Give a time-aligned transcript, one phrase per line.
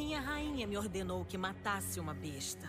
[0.00, 2.66] Minha rainha me ordenou que matasse uma besta.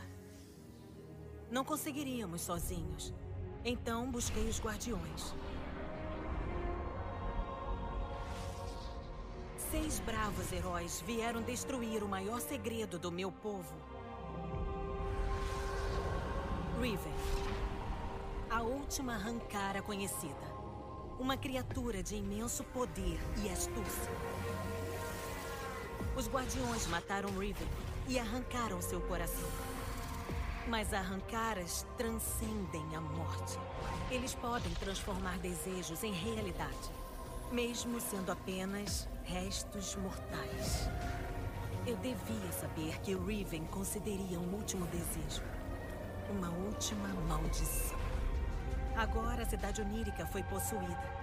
[1.50, 3.14] Não conseguiríamos sozinhos.
[3.64, 5.34] Então busquei os guardiões.
[9.72, 13.76] Seis bravos heróis vieram destruir o maior segredo do meu povo.
[16.82, 17.14] Riven.
[18.50, 20.54] A última Rankara conhecida.
[21.18, 24.41] Uma criatura de imenso poder e astúcia.
[26.16, 27.68] Os guardiões mataram Riven
[28.08, 29.50] e arrancaram seu coração.
[30.68, 33.58] Mas arrancaras transcendem a morte.
[34.10, 36.92] Eles podem transformar desejos em realidade,
[37.52, 40.90] mesmo sendo apenas restos mortais.
[41.88, 45.42] Eu devia saber que Riven concederia um último desejo.
[46.30, 47.98] Uma última maldição.
[48.96, 51.22] Agora a cidade onírica foi possuída.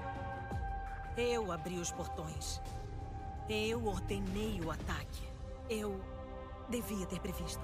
[1.16, 2.60] Eu abri os portões.
[3.48, 5.22] Eu ordenei o ataque.
[5.70, 5.98] Eu
[6.68, 7.62] devia ter previsto.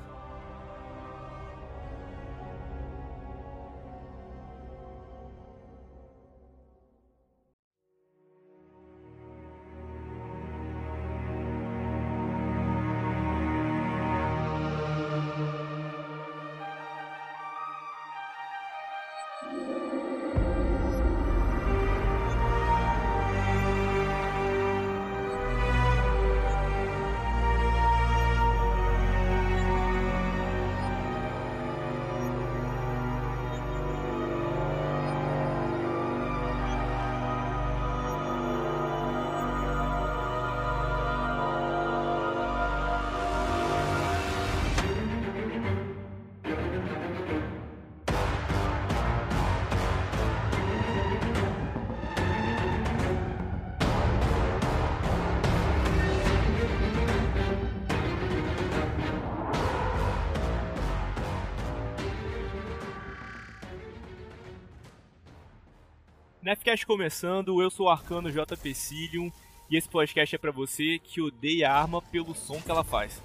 [66.45, 69.33] Nefcast começando, eu sou o Arcano JP Cilium
[69.71, 73.23] e esse podcast é para você que odeia a arma pelo som que ela faz.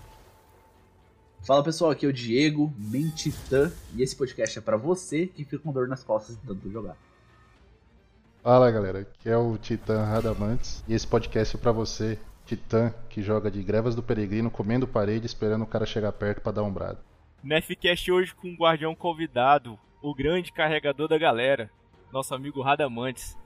[1.46, 5.60] Fala pessoal, aqui é o Diego, Mentitã, e esse podcast é para você que fica
[5.60, 6.96] com dor nas costas de tanto jogar.
[8.42, 13.22] Fala galera, aqui é o Titã Radamantes e esse podcast é para você, Titã, que
[13.22, 16.72] joga de Grevas do Peregrino comendo parede esperando o cara chegar perto para dar um
[16.72, 17.00] brado.
[17.44, 21.70] Nefcast hoje com um guardião convidado, o grande carregador da galera,
[22.12, 23.38] nosso amigo Radamantes.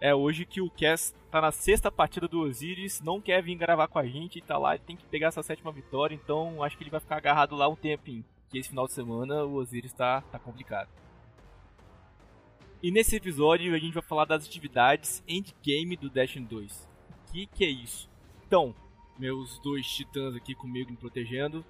[0.00, 3.88] É hoje que o Cass tá na sexta partida do Osiris, não quer vir gravar
[3.88, 6.90] com a gente, tá lá, tem que pegar essa sétima vitória, então acho que ele
[6.90, 8.24] vai ficar agarrado lá um tempinho.
[8.50, 10.88] Que esse final de semana o Osiris tá, tá complicado.
[12.82, 16.88] E nesse episódio a gente vai falar das atividades endgame do Destiny 2.
[17.10, 18.10] O que, que é isso?
[18.46, 18.74] Então,
[19.18, 21.64] meus dois titãs aqui comigo me protegendo.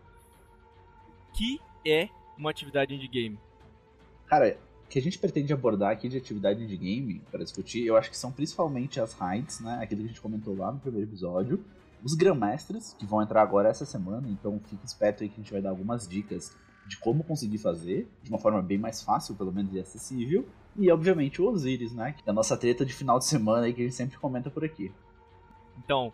[1.29, 3.39] O que é uma atividade endgame?
[4.27, 4.59] Cara,
[4.95, 8.17] que a gente pretende abordar aqui de atividade de game para discutir, eu acho que
[8.17, 9.81] são principalmente as raids, né?
[9.83, 11.65] Aquilo que a gente comentou lá no primeiro episódio.
[12.05, 15.51] Os Grandmasters, que vão entrar agora essa semana, então fique esperto aí que a gente
[15.51, 16.57] vai dar algumas dicas
[16.87, 20.47] de como conseguir fazer, de uma forma bem mais fácil, pelo menos, e acessível.
[20.77, 22.13] E, obviamente, o Osiris, né?
[22.13, 24.49] Que é a nossa treta de final de semana aí que a gente sempre comenta
[24.49, 24.93] por aqui.
[25.77, 26.13] Então,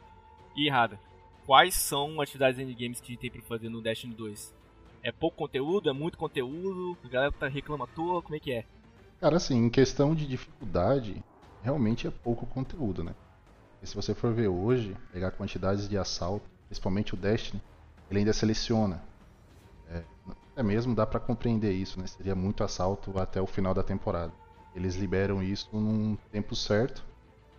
[0.57, 0.99] e errada,
[1.45, 4.55] quais são atividades endgames que a gente tem para fazer no Destiny 2?
[5.03, 5.89] É pouco conteúdo?
[5.89, 6.97] É muito conteúdo?
[7.05, 8.23] A galera tá reclama à toa?
[8.23, 8.65] Como é que é?
[9.21, 11.23] Cara, assim, em questão de dificuldade,
[11.63, 13.15] realmente é pouco conteúdo, né?
[13.83, 17.63] E se você for ver hoje, pegar quantidades de assalto, principalmente o Destiny,
[18.11, 19.03] ele ainda seleciona.
[19.89, 20.03] É,
[20.57, 22.07] é mesmo, dá para compreender isso, né?
[22.07, 24.33] Seria muito assalto até o final da temporada.
[24.75, 27.03] Eles liberam isso num tempo certo,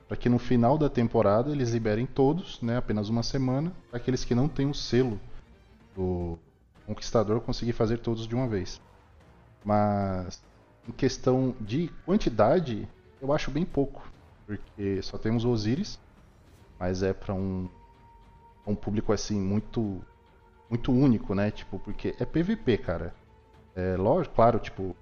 [0.07, 2.77] para que no final da temporada eles liberem todos, né?
[2.77, 5.19] Apenas uma semana, para aqueles que não têm o selo
[5.95, 6.37] do
[6.91, 8.81] conquistador conseguir fazer todos de uma vez.
[9.63, 10.43] Mas
[10.87, 12.87] em questão de quantidade,
[13.21, 14.03] eu acho bem pouco,
[14.45, 15.99] porque só temos o Osiris,
[16.77, 17.69] mas é para um,
[18.67, 20.01] um público assim muito
[20.69, 21.51] muito único, né?
[21.51, 23.13] Tipo, porque é PVP, cara.
[23.75, 24.95] É lógico, claro, tipo,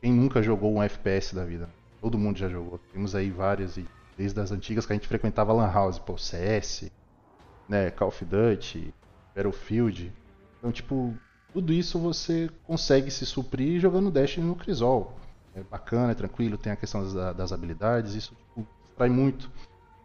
[0.00, 1.70] quem nunca jogou um FPS da vida?
[2.02, 2.78] Todo mundo já jogou.
[2.92, 3.78] Temos aí várias
[4.16, 6.90] desde as antigas que a gente frequentava Lan House, pô, CS,
[7.68, 8.94] né, Call of Duty,
[9.34, 10.12] Battlefield.
[10.58, 11.14] Então, tipo,
[11.56, 15.16] tudo isso você consegue se suprir jogando Destiny no Crisol.
[15.54, 19.50] É bacana, é tranquilo, tem a questão das, das habilidades, isso tipo, trai muito.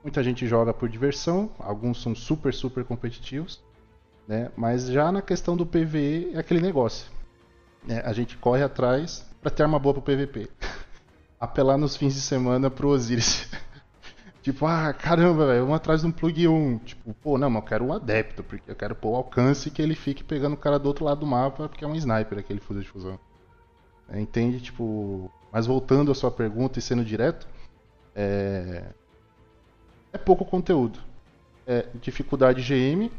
[0.02, 3.62] Muita gente joga por diversão, alguns são super, super competitivos,
[4.26, 4.50] né?
[4.56, 7.12] mas já na questão do PVE é aquele negócio.
[7.86, 8.02] Né?
[8.06, 10.48] A gente corre atrás para ter arma boa pro PVP.
[11.38, 13.50] Apelar nos fins de semana pro Osiris.
[14.42, 16.80] Tipo, ah, caramba, velho, vamos atrás de um plug 1.
[16.80, 19.82] Tipo, pô, não, mas eu quero um adepto, porque eu quero pôr o alcance que
[19.82, 22.60] ele fique pegando o cara do outro lado do mapa, porque é um sniper aquele
[22.60, 23.20] fuzil de fusão.
[24.10, 24.60] É, entende?
[24.60, 25.32] Tipo.
[25.52, 27.48] Mas voltando à sua pergunta e sendo direto,
[28.16, 28.86] é.
[30.14, 31.00] É pouco conteúdo.
[31.68, 33.12] É dificuldade GM,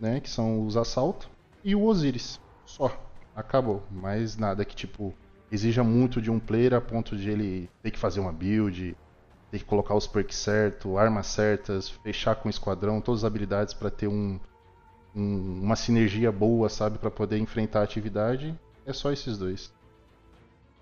[0.00, 0.20] né?
[0.20, 1.28] Que são os assaltos,
[1.64, 2.40] e o Osiris.
[2.64, 2.90] Só.
[3.34, 3.82] Acabou.
[3.90, 5.12] Mais nada que, tipo,
[5.50, 8.96] exija muito de um player a ponto de ele ter que fazer uma build
[9.50, 13.74] tem que colocar os perks certos, armas certas, fechar com o esquadrão, todas as habilidades
[13.74, 14.38] para ter um,
[15.14, 18.58] um, uma sinergia boa, sabe, para poder enfrentar a atividade.
[18.86, 19.72] É só esses dois.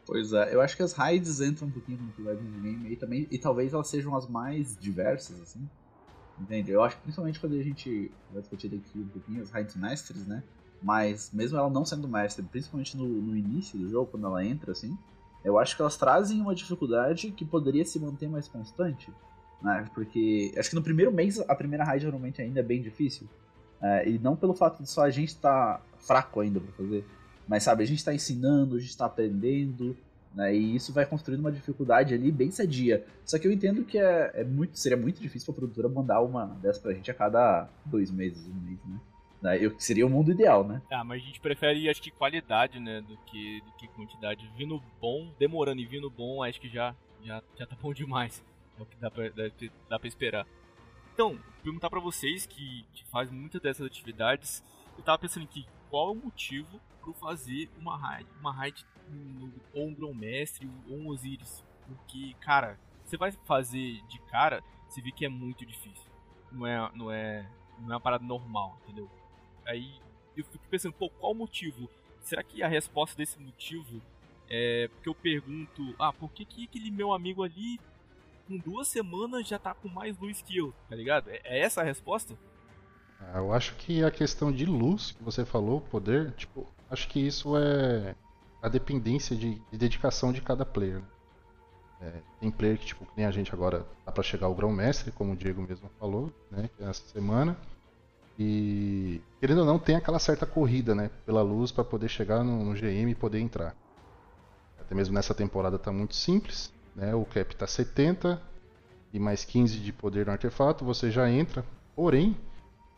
[0.06, 2.96] Pois é, eu acho que as raids entram um pouquinho no atividade de game aí
[2.96, 5.68] também, e talvez elas sejam as mais diversas, assim.
[6.40, 6.70] Entende?
[6.70, 10.26] Eu acho que principalmente quando a gente vai discutir aqui um pouquinho as raids mestres,
[10.26, 10.42] né?
[10.82, 14.72] Mas mesmo ela não sendo mestre, principalmente no, no início do jogo, quando ela entra,
[14.72, 14.96] assim,
[15.48, 19.12] eu acho que elas trazem uma dificuldade que poderia se manter mais constante,
[19.62, 19.88] né?
[19.94, 23.26] Porque acho que no primeiro mês a primeira raid normalmente ainda é bem difícil.
[23.80, 27.04] É, e não pelo fato de só a gente estar tá fraco ainda para fazer,
[27.46, 29.96] mas sabe, a gente está ensinando, a gente está aprendendo,
[30.34, 30.54] né?
[30.54, 33.04] E isso vai construindo uma dificuldade ali bem sadia.
[33.24, 36.20] Só que eu entendo que é, é muito, seria muito difícil para a produtora mandar
[36.20, 39.00] uma dessas pra gente a cada dois meses, um mês, né?
[39.40, 39.64] Né?
[39.64, 40.82] Eu, seria o mundo ideal, né?
[40.90, 43.00] Ah, mas a gente prefere, acho que, qualidade, né?
[43.00, 44.50] Do que, do que quantidade.
[44.56, 48.44] Vindo bom, demorando e vindo bom, acho que já, já, já tá bom demais.
[48.78, 49.44] É o que dá pra, dá,
[49.88, 50.46] dá pra esperar.
[51.12, 54.64] Então, perguntar para vocês que, que fazem muitas dessas atividades,
[54.96, 58.28] eu tava pensando aqui, qual é o motivo para fazer uma raid?
[58.40, 61.64] Uma raid no, ou um grão-mestre ou um Osiris?
[61.86, 66.10] Porque, cara, você vai fazer de cara, você vê que é muito difícil.
[66.52, 67.48] Não é, não é,
[67.80, 69.10] não é uma parada normal, entendeu?
[69.68, 69.92] Aí
[70.34, 71.88] eu fico pensando, pô, qual o motivo?
[72.22, 74.00] Será que a resposta desse motivo
[74.48, 77.78] é porque eu pergunto, ah, por que, que aquele meu amigo ali
[78.46, 81.28] com duas semanas já tá com mais luz que eu, tá ligado?
[81.28, 82.34] É, é essa a resposta?
[83.20, 87.20] Ah, eu acho que a questão de luz que você falou, poder, tipo, acho que
[87.20, 88.14] isso é
[88.62, 91.00] a dependência de, de dedicação de cada player.
[91.00, 91.06] Né?
[92.00, 95.32] É, tem player que, tipo, nem a gente agora dá pra chegar ao grão-mestre, como
[95.32, 96.70] o Diego mesmo falou, né?
[96.76, 97.56] Que é essa semana.
[98.38, 102.64] E querendo ou não, tem aquela certa corrida, né, pela luz para poder chegar no,
[102.64, 103.74] no, GM e poder entrar.
[104.80, 107.14] Até mesmo nessa temporada tá muito simples, né?
[107.14, 108.40] O cap tá 70
[109.12, 111.64] e mais 15 de poder no artefato, você já entra.
[111.96, 112.36] Porém,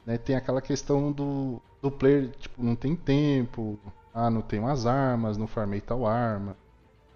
[0.05, 3.79] né, tem aquela questão do, do player, tipo, não tem tempo,
[4.13, 6.55] ah, não tenho as armas, não farmei tal arma,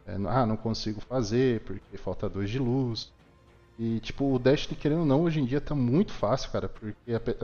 [0.07, 3.13] é, ah, não consigo fazer porque falta 2 de luz.
[3.79, 6.95] E, tipo, o Destiny, querendo ou não, hoje em dia tá muito fácil, cara, porque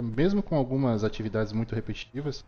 [0.00, 2.44] mesmo com algumas atividades muito repetitivas,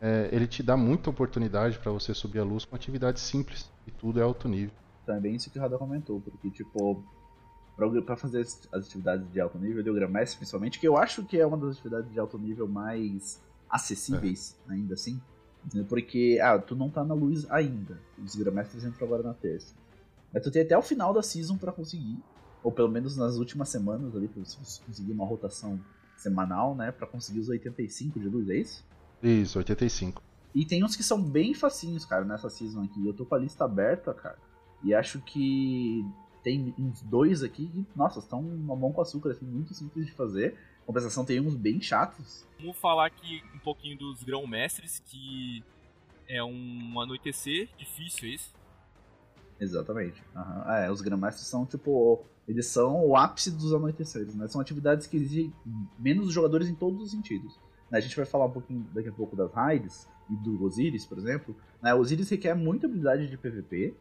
[0.00, 3.90] é, ele te dá muita oportunidade para você subir a luz com atividades simples, e
[3.90, 4.74] tudo é alto nível.
[5.06, 7.02] Também isso que o Rada comentou, porque, tipo,
[8.04, 11.46] para fazer as atividades de alto nível, o Grandmaster principalmente, que eu acho que é
[11.46, 13.40] uma das atividades de alto nível mais
[13.70, 14.74] acessíveis, é.
[14.74, 15.20] ainda assim,
[15.88, 19.74] porque, ah, tu não tá na luz ainda, os Grandmasters entram agora na terça.
[20.32, 22.18] Mas tu tem até o final da season para conseguir
[22.66, 25.80] ou pelo menos nas últimas semanas ali, pra você conseguir uma rotação
[26.16, 28.84] semanal, né, para conseguir os 85 de luz, é isso?
[29.22, 30.20] Isso, 85.
[30.52, 33.06] E tem uns que são bem facinhos, cara, nessa season aqui.
[33.06, 34.36] Eu tô com a lista aberta, cara,
[34.82, 36.04] e acho que
[36.42, 40.10] tem uns dois aqui que, nossa, estão uma mão com açúcar, assim, muito simples de
[40.10, 40.58] fazer.
[40.84, 42.44] Compensação tem uns bem chatos.
[42.58, 45.62] Vamos falar aqui um pouquinho dos grão-mestres, que
[46.28, 48.52] é um anoitecer difícil, é isso?
[49.60, 50.22] Exatamente.
[50.34, 50.72] Uhum.
[50.72, 52.24] É, os Grandmasters são tipo.
[52.46, 54.46] Eles são o ápice dos anoiteceres, né?
[54.46, 55.52] São atividades que exigem
[55.98, 57.58] menos jogadores em todos os sentidos.
[57.90, 57.98] Né?
[57.98, 61.18] A gente vai falar um pouquinho daqui a pouco das raids e do Osiris, por
[61.18, 61.56] exemplo.
[61.82, 61.92] Né?
[61.94, 63.94] O Osiris requer muita habilidade de PVP.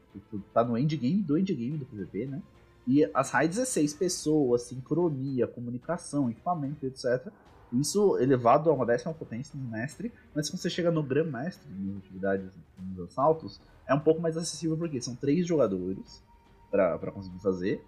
[0.53, 2.41] Tá no endgame do endgame do PVP, né?
[2.87, 7.31] E as raids é seis pessoas, sincronia, comunicação, equipamento, etc.
[7.79, 11.97] Isso elevado a uma décima potência no mestre, mas quando você chega no Grandmestre, nas
[11.97, 16.23] atividades, nos assaltos, é um pouco mais acessível porque são três jogadores
[16.71, 17.83] para conseguir fazer.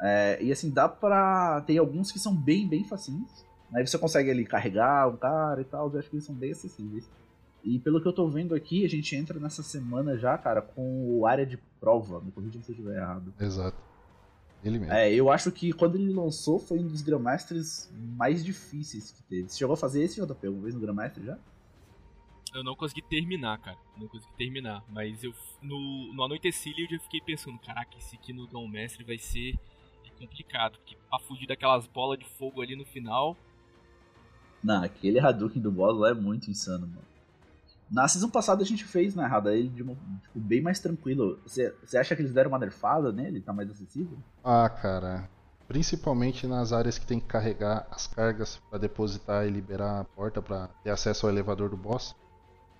[0.00, 1.62] É, e assim, dá pra.
[1.66, 3.44] Tem alguns que são bem, bem facinhos.
[3.72, 5.90] Aí você consegue ali carregar um cara e tal.
[5.92, 7.08] Eu acho que eles são bem acessíveis.
[7.64, 11.18] E pelo que eu tô vendo aqui, a gente entra nessa semana já, cara, com
[11.18, 12.20] o área de prova.
[12.20, 13.32] Me corrija se eu estiver errado.
[13.40, 13.76] Exato.
[14.62, 14.92] Ele mesmo.
[14.92, 19.48] É, eu acho que quando ele lançou foi um dos Grandmasters mais difíceis que teve.
[19.48, 21.38] Você chegou a fazer esse JP alguma vez no Grandmaster já?
[22.54, 23.78] eu não consegui terminar, cara.
[23.96, 24.84] Não consegui terminar.
[24.88, 29.04] Mas eu no, no Anoitecilha eu já fiquei pensando, caraca, esse aqui no Grão Mestre
[29.04, 29.58] vai ser
[30.18, 30.78] complicado.
[30.78, 33.36] Porque pra fugir daquelas bolas de fogo ali no final.
[34.62, 37.11] Não, aquele Hadouken do boss lá é muito insano, mano.
[37.92, 41.38] Na season passada a gente fez, né, Rada, ele de uma, tipo, bem mais tranquilo.
[41.46, 43.40] Você, você acha que eles deram uma nerfada nele?
[43.42, 44.16] Tá mais acessível?
[44.42, 45.28] Ah, cara.
[45.68, 50.40] principalmente nas áreas que tem que carregar as cargas para depositar e liberar a porta
[50.42, 52.14] para ter acesso ao elevador do boss.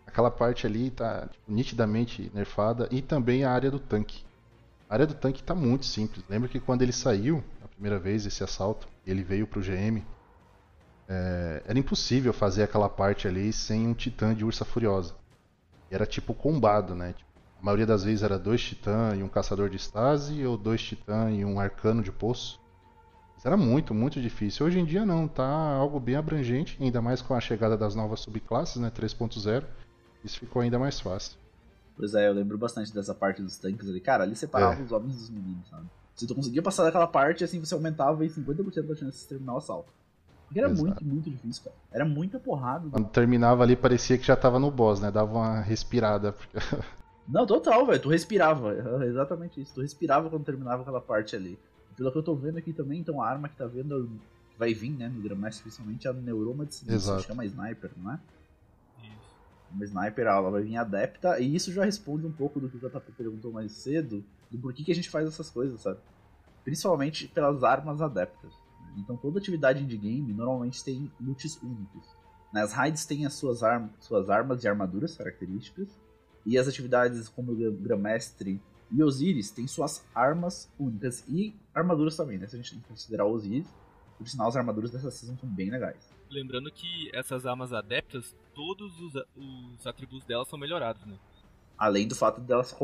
[0.06, 4.24] Aquela parte ali tá tipo, nitidamente nerfada e também a área do tanque.
[4.90, 6.24] A área do tanque está muito simples.
[6.28, 10.04] Lembra que quando ele saiu a primeira vez esse assalto, ele veio para o GM,
[11.12, 15.14] é, era impossível fazer aquela parte ali sem um titã de ursa furiosa.
[15.90, 17.12] Era tipo combado, né?
[17.12, 20.82] Tipo, a maioria das vezes era dois titãs e um caçador de estase, ou dois
[20.82, 22.58] titãs e um arcano de poço.
[23.36, 24.64] Isso era muito, muito difícil.
[24.64, 28.20] Hoje em dia não, tá algo bem abrangente, ainda mais com a chegada das novas
[28.20, 28.90] subclasses, né?
[28.90, 29.64] 3.0.
[30.24, 31.36] Isso ficou ainda mais fácil.
[31.94, 34.00] Pois é, eu lembro bastante dessa parte dos tanques ali.
[34.00, 34.84] Cara, ali separava é.
[34.84, 35.86] os homens dos meninos, sabe?
[36.14, 39.54] Se tu conseguia passar daquela parte, assim, você aumentava em 50% da chance de terminar
[39.54, 39.92] o assalto.
[40.52, 40.86] Porque era Exato.
[40.86, 41.76] muito, muito difícil, cara.
[41.90, 42.90] Era muita porrada.
[42.90, 45.10] Quando terminava ali, parecia que já tava no boss, né?
[45.10, 46.32] Dava uma respirada.
[46.32, 46.58] Porque...
[47.26, 47.98] Não, total, velho.
[47.98, 48.74] Tu respirava.
[49.06, 49.72] Exatamente isso.
[49.72, 51.58] Tu respirava quando terminava aquela parte ali.
[51.96, 54.10] Pelo que eu tô vendo aqui também, então a arma que tá vendo
[54.58, 57.90] vai vir, né, no Grandmaster, principalmente a Neuroma de Sinistro, acho que é uma Sniper,
[57.96, 58.20] não é?
[59.74, 62.78] uma sniper, ela vai vir adepta, e isso já responde um pouco do que o
[62.78, 65.98] JP perguntou mais cedo, do porquê que a gente faz essas coisas, sabe?
[66.62, 68.52] Principalmente pelas armas adeptas.
[68.96, 72.06] Então toda atividade de game normalmente tem loots únicos.
[72.54, 75.88] As raids têm as suas, arm suas armas e armaduras características,
[76.44, 82.36] e as atividades como o Grandmestre e Osiris têm suas armas únicas e armaduras também,
[82.36, 82.46] né?
[82.46, 83.66] Se a gente considerar Osiris,
[84.18, 86.12] por sinal as armaduras dessa season são bem legais.
[86.30, 91.18] Lembrando que essas armas adeptas, todos os, os atributos delas são melhorados, né?
[91.78, 92.74] Além do fato delas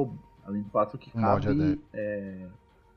[0.45, 1.79] Além do fato que cabe.
[1.93, 2.49] É,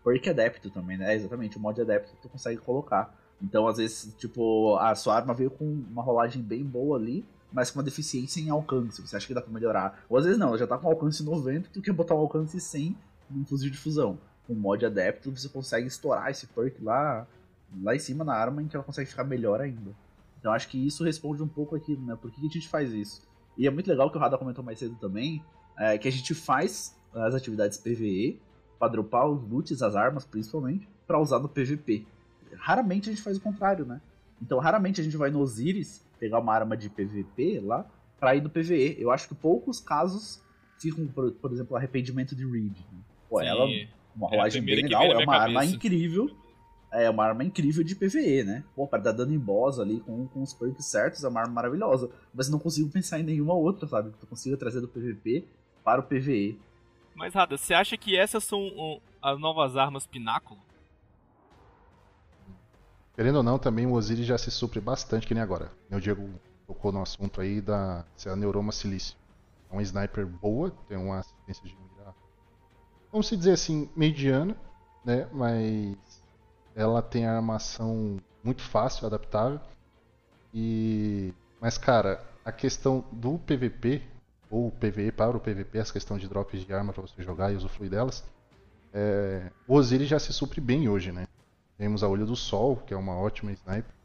[0.04, 1.16] perk adepto também, né?
[1.16, 3.16] Exatamente, o mod adepto tu consegue colocar.
[3.42, 7.72] Então, às vezes, tipo, a sua arma veio com uma rolagem bem boa ali, mas
[7.72, 9.02] com uma deficiência em alcance.
[9.02, 10.04] Você acha que dá pra melhorar.
[10.08, 12.20] Ou às vezes não, ela já tá com alcance 90 e tu quer botar um
[12.20, 12.96] alcance 100
[13.30, 14.20] num fuzil de fusão.
[14.46, 17.28] Com mod adepto, você consegue estourar esse perk lá,
[17.82, 19.92] lá em cima na arma, em que ela consegue ficar melhor ainda.
[20.40, 22.18] Então acho que isso responde um pouco aquilo, né?
[22.20, 23.22] Por que a gente faz isso?
[23.58, 25.44] E é muito legal que o Rada comentou mais cedo também,
[25.78, 28.40] é, que a gente faz as atividades PVE
[28.82, 32.04] para dropar os loots, as armas principalmente, para usar no PVP.
[32.58, 34.02] Raramente a gente faz o contrário, né?
[34.42, 37.86] Então raramente a gente vai no Osiris pegar uma arma de PVP lá
[38.20, 38.98] para ir no PVE.
[39.00, 40.42] Eu acho que poucos casos
[40.80, 42.76] ficam, por, por exemplo, arrependimento de Reed.
[42.92, 43.00] Né?
[43.30, 43.46] Pô, Sim.
[43.46, 43.66] ela
[44.16, 46.36] uma é rolagem é bem legal, é uma arma incrível
[46.92, 48.64] é uma arma incrível de PVE, né?
[48.76, 51.54] Pô, para dar dano em boss ali com, com os perks certos, é uma arma
[51.54, 52.10] maravilhosa.
[52.34, 54.12] Mas não consigo pensar em nenhuma outra, sabe?
[54.12, 55.46] Que tu consiga trazer do PVP
[55.86, 56.60] para o PVE.
[57.14, 60.60] Mas, Rada, você acha que essas são as novas armas pináculo?
[63.14, 65.72] Querendo ou não, também o Osiris já se supre bastante, que nem agora.
[65.92, 66.30] O Diego
[66.66, 69.16] tocou no assunto aí da se a Neuroma Silício.
[69.70, 72.14] É uma sniper boa, tem uma assistência de mira,
[73.12, 74.56] vamos dizer assim, mediana,
[75.04, 75.28] né?
[75.32, 75.96] Mas
[76.76, 79.60] ela tem a armação muito fácil, adaptável.
[80.54, 84.02] E mas cara, a questão do PVP
[84.52, 87.56] ou PVE para o PVP, essa questão de drops de arma para você jogar e
[87.56, 88.24] usufruir delas,
[88.94, 89.50] é...
[89.68, 91.26] o Osiris já se supre bem hoje, né?
[91.78, 93.96] Temos a Olho do Sol, que é uma ótima sniper.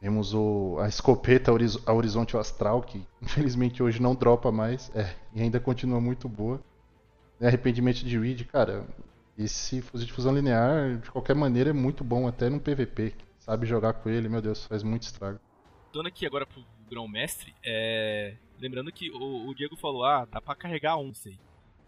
[0.00, 5.40] Temos o, a escopeta a Horizonte Astral, que infelizmente hoje não dropa mais, é, e
[5.40, 6.60] ainda continua muito boa.
[7.40, 8.86] Arrependimento de Reed, cara,
[9.38, 13.14] esse fuzil de fusão linear, de qualquer maneira, é muito bom, até no PVP.
[13.38, 15.38] Sabe jogar com ele, meu Deus, faz muito estrago.
[15.92, 18.34] Dando aqui agora pro Grão Mestre, é...
[18.64, 21.38] lembrando que o, o, Diego falou, ah, dá pra carregar um, sei.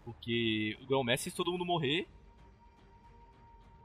[0.05, 2.07] Porque o Grão Mestre, se todo mundo morrer,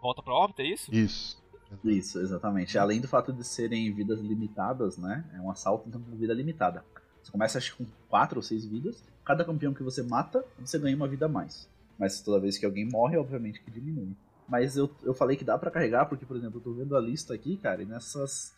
[0.01, 0.95] volta pra órbita, é isso?
[0.95, 1.43] Isso.
[1.83, 2.77] Isso, exatamente.
[2.77, 5.25] Além do fato de serem vidas limitadas, né?
[5.35, 6.85] É um assalto então com vida limitada.
[7.23, 9.03] Você começa acho, com 4 ou 6 vidas.
[9.25, 11.67] Cada campeão que você mata, você ganha uma vida a mais.
[11.99, 14.15] Mas toda vez que alguém morre, obviamente que diminui.
[14.47, 17.01] Mas eu, eu falei que dá para carregar, porque, por exemplo, eu tô vendo a
[17.01, 18.55] lista aqui, cara, e nessas.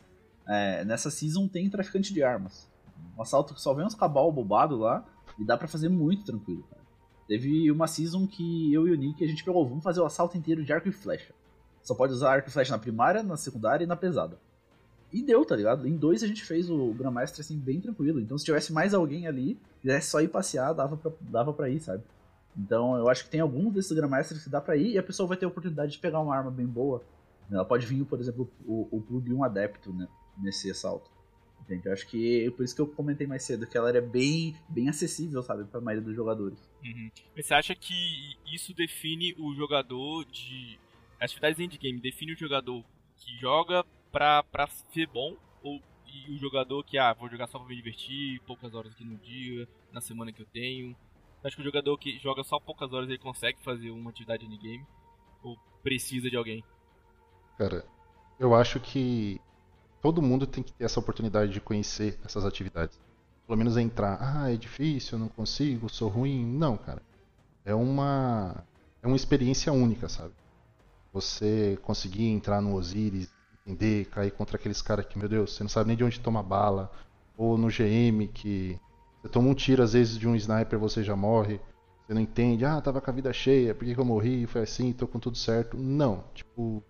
[0.49, 2.69] É, nessa season tem traficante de armas.
[3.17, 5.05] Um assalto que só vem uns cabal bobado lá,
[5.39, 6.83] e dá para fazer muito tranquilo, cara.
[7.27, 10.37] Teve uma season que eu e o Nick a gente pegou, vamos fazer o assalto
[10.37, 11.35] inteiro de arco e flecha.
[11.83, 14.39] Só pode usar arco e flecha na primária, na secundária e na pesada.
[15.13, 15.87] E deu, tá ligado?
[15.87, 18.21] Em dois a gente fez o Grandmaster assim bem tranquilo.
[18.21, 21.81] Então se tivesse mais alguém ali, quisesse só ir passear, dava pra, dava pra ir,
[21.81, 22.03] sabe?
[22.57, 25.27] Então eu acho que tem alguns desses Grandmasters que dá pra ir e a pessoa
[25.27, 27.03] vai ter a oportunidade de pegar uma arma bem boa.
[27.51, 30.09] Ela pode vir, por exemplo, o, o Plug 1 Adepto né,
[30.39, 31.11] nesse assalto.
[31.65, 31.87] Entende?
[31.87, 34.55] Eu acho que é por isso que eu comentei mais cedo, que ela era bem,
[34.69, 36.59] bem acessível, sabe, pra maioria dos jogadores.
[36.85, 37.11] Uhum.
[37.35, 40.79] Mas você acha que isso define o jogador de.
[41.19, 42.85] Atividades endgame define o jogador
[43.17, 47.59] que joga pra, pra ser bom ou e o jogador que, ah, vou jogar só
[47.59, 50.95] pra me divertir, poucas horas aqui no dia, na semana que eu tenho.
[51.43, 54.57] Acho que o jogador que joga só poucas horas ele consegue fazer uma atividade de
[54.57, 54.87] game
[55.43, 56.63] ou precisa de alguém?
[57.59, 57.85] Cara,
[58.39, 59.41] eu acho que
[60.05, 63.01] todo mundo tem que ter essa oportunidade de conhecer essas atividades.
[63.47, 66.45] Pelo menos entrar, ah, é difícil, não consigo, sou ruim.
[66.45, 67.01] Não, cara.
[67.65, 68.55] É uma
[69.03, 70.35] é uma experiência única, sabe?
[71.11, 73.31] Você conseguir entrar no Osiris,
[73.67, 76.43] entender, cair contra aqueles caras que, meu Deus, você não sabe nem de onde toma
[76.43, 76.93] bala,
[77.35, 78.79] ou no GM que
[79.23, 81.59] você toma um tiro às vezes de um sniper você já morre.
[82.07, 84.47] Você não entende, ah, tava com a vida cheia, por que, que eu morri?
[84.47, 85.79] Foi assim, tô com tudo certo.
[85.79, 86.85] Não, tipo,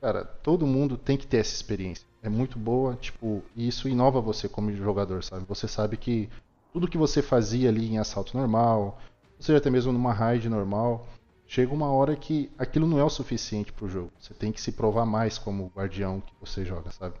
[0.00, 2.08] cara, todo mundo tem que ter essa experiência.
[2.22, 5.44] É muito boa, tipo, e isso inova você como jogador, sabe?
[5.48, 6.28] Você sabe que
[6.72, 8.98] tudo que você fazia ali em assalto normal,
[9.38, 11.06] ou seja, até mesmo numa raid normal,
[11.46, 14.12] chega uma hora que aquilo não é o suficiente pro jogo.
[14.18, 17.16] Você tem que se provar mais como guardião que você joga, sabe?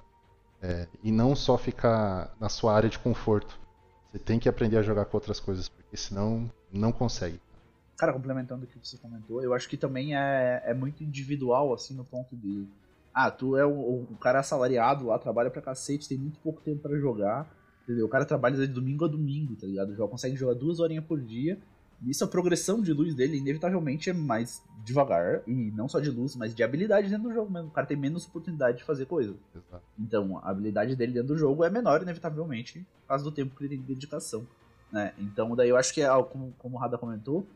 [0.62, 3.58] É, e não só ficar na sua área de conforto.
[4.12, 7.40] Você tem que aprender a jogar com outras coisas, porque senão não consegue.
[7.96, 11.94] Cara, complementando o que você comentou, eu acho que também é, é muito individual, assim,
[11.94, 12.66] no ponto de.
[13.12, 16.80] Ah, tu é um, um cara assalariado lá, trabalha pra cacete, tem muito pouco tempo
[16.80, 17.50] para jogar,
[17.82, 18.06] entendeu?
[18.06, 19.94] O cara trabalha de domingo a domingo, tá ligado?
[19.94, 21.58] Já consegue jogar duas horinhas por dia.
[22.02, 25.42] E isso, a progressão de luz dele, inevitavelmente, é mais devagar.
[25.46, 27.68] E não só de luz, mas de habilidade dentro do jogo mesmo.
[27.68, 29.36] O cara tem menos oportunidade de fazer coisas.
[29.98, 33.64] Então, a habilidade dele dentro do jogo é menor, inevitavelmente, por causa do tempo que
[33.64, 34.46] ele tem de dedicação.
[34.90, 35.12] Né?
[35.18, 37.46] Então, daí eu acho que, é, como, como o Rada comentou,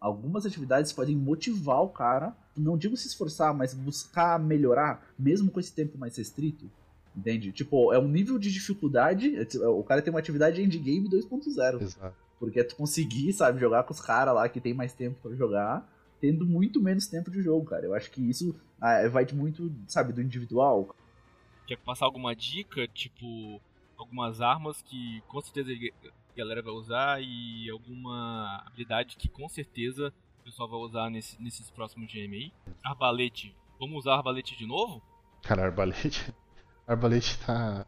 [0.00, 5.60] algumas atividades podem motivar o cara, não digo se esforçar, mas buscar melhorar, mesmo com
[5.60, 6.70] esse tempo mais restrito.
[7.16, 7.52] Entende?
[7.52, 9.36] Tipo, é um nível de dificuldade.
[9.36, 11.82] É, o cara tem uma atividade endgame 2.0.
[11.82, 12.16] Exato.
[12.38, 15.36] Porque é tu conseguir, sabe, jogar com os caras lá que tem mais tempo para
[15.36, 15.88] jogar,
[16.20, 17.84] tendo muito menos tempo de jogo, cara.
[17.84, 20.96] Eu acho que isso ah, vai muito, sabe, do individual.
[21.66, 23.60] Quer passar alguma dica, tipo,
[23.96, 30.12] algumas armas que com certeza a galera vai usar e alguma habilidade que com certeza
[30.42, 32.52] o pessoal vai usar nesse, nesses próximos GM aí.
[32.84, 33.54] Arbalete.
[33.78, 35.00] Vamos usar arbalete de novo?
[35.42, 36.34] Cara, arbalete.
[36.84, 37.86] Arbalete tá.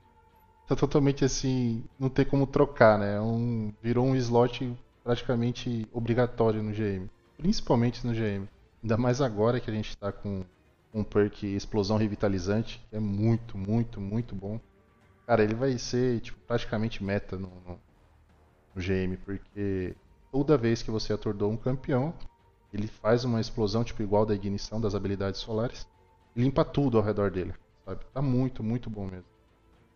[0.68, 1.84] Tá totalmente assim.
[1.98, 3.16] Não tem como trocar, né?
[3.16, 7.10] É um, virou um slot praticamente obrigatório no GM.
[7.36, 8.48] Principalmente no GM.
[8.82, 10.44] Ainda mais agora que a gente tá com
[10.92, 14.60] um perk Explosão Revitalizante, que é muito, muito, muito bom.
[15.26, 17.80] Cara, ele vai ser tipo, praticamente meta no, no,
[18.74, 19.96] no GM, porque
[20.30, 22.14] toda vez que você atordou um campeão,
[22.76, 25.86] ele faz uma explosão tipo igual da ignição das habilidades solares
[26.34, 28.04] e limpa tudo ao redor dele, sabe?
[28.12, 29.34] Tá muito, muito bom mesmo.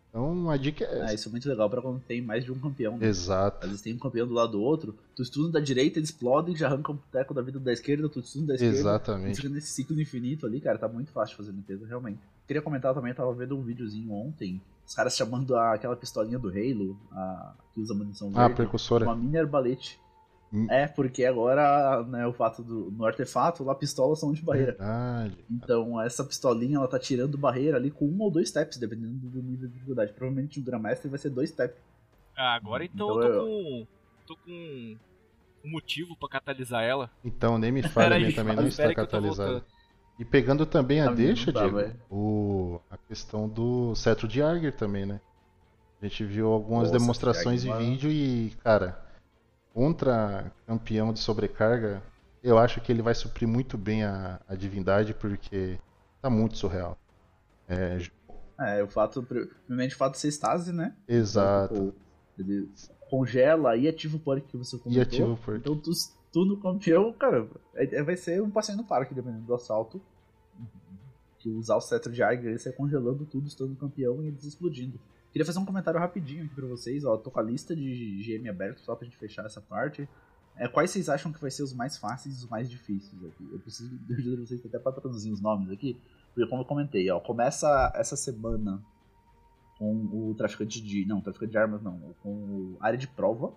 [0.09, 1.05] Então a dica é essa.
[1.05, 2.97] Ah, isso é muito legal pra quando tem mais de um campeão.
[2.97, 3.07] Né?
[3.07, 3.59] Exato.
[3.63, 6.55] Às vezes tem um campeão do lado do outro, tu estuda da direita, ele explode,
[6.55, 8.77] já arranca um teco da vida da esquerda, tu estuda da esquerda.
[8.77, 9.35] Exatamente.
[9.35, 12.19] Fica nesse ciclo infinito ali, cara, tá muito fácil de fazer limpeza, realmente.
[12.47, 16.39] Queria comentar também, eu tava vendo um videozinho ontem, os caras chamando a, aquela pistolinha
[16.39, 19.05] do Halo, a, que usa munição ah, verde, ah, precursora.
[19.05, 19.99] uma mini arbalete.
[20.51, 20.67] Hum.
[20.69, 24.71] É, porque agora, né, o fato do no artefato, lá pistolas são de barreira.
[24.71, 25.45] Verdade.
[25.49, 29.41] Então, essa pistolinha, ela tá tirando barreira ali com um ou dois steps, dependendo do
[29.43, 30.11] nível de dificuldade.
[30.13, 31.77] Provavelmente o Grandmaster vai ser dois steps.
[32.35, 33.87] Ah, agora então, então eu tô com.
[34.27, 34.97] tô com
[35.63, 37.11] um motivo para catalisar ela.
[37.23, 39.63] Então, nem me fale, a minha também não está catalisada.
[40.17, 44.75] E pegando também a, a deixa, tá, Diego, o, a questão do cetro de Arger
[44.75, 45.21] também, né?
[46.01, 49.01] A gente viu algumas Nossa, demonstrações de vídeo e, cara,
[49.73, 52.01] contra campeão de sobrecarga,
[52.43, 55.77] eu acho que ele vai suprir muito bem a, a divindade, porque
[56.21, 56.97] tá muito surreal.
[57.67, 57.99] É,
[58.59, 60.95] é o fato, primeiramente o fato de ser estase, né?
[61.07, 61.73] Exato.
[61.73, 61.95] Tipo,
[62.39, 62.69] ele
[63.09, 64.99] congela e ativa o perk que você comentou.
[64.99, 65.59] E ativa o perk.
[65.59, 65.91] Então tu,
[66.31, 70.01] tu no campeão, cara, é, é, vai ser um passeio no parque, dependendo do assalto.
[71.39, 74.99] Que usar o cetro de Aiger, ele sai congelando tudo, estando campeão e eles explodindo.
[75.31, 77.17] Queria fazer um comentário rapidinho aqui pra vocês, ó.
[77.17, 80.07] Tô com a lista de GM aberto só pra gente fechar essa parte.
[80.55, 83.47] É, quais vocês acham que vai ser os mais fáceis e os mais difíceis aqui?
[83.51, 86.01] Eu preciso de ajuda de vocês até pra traduzir os nomes aqui.
[86.33, 88.83] Porque como eu comentei, ó, começa essa semana
[89.77, 91.05] com o traficante de.
[91.05, 93.53] Não, traficante de armas não, com o área de prova.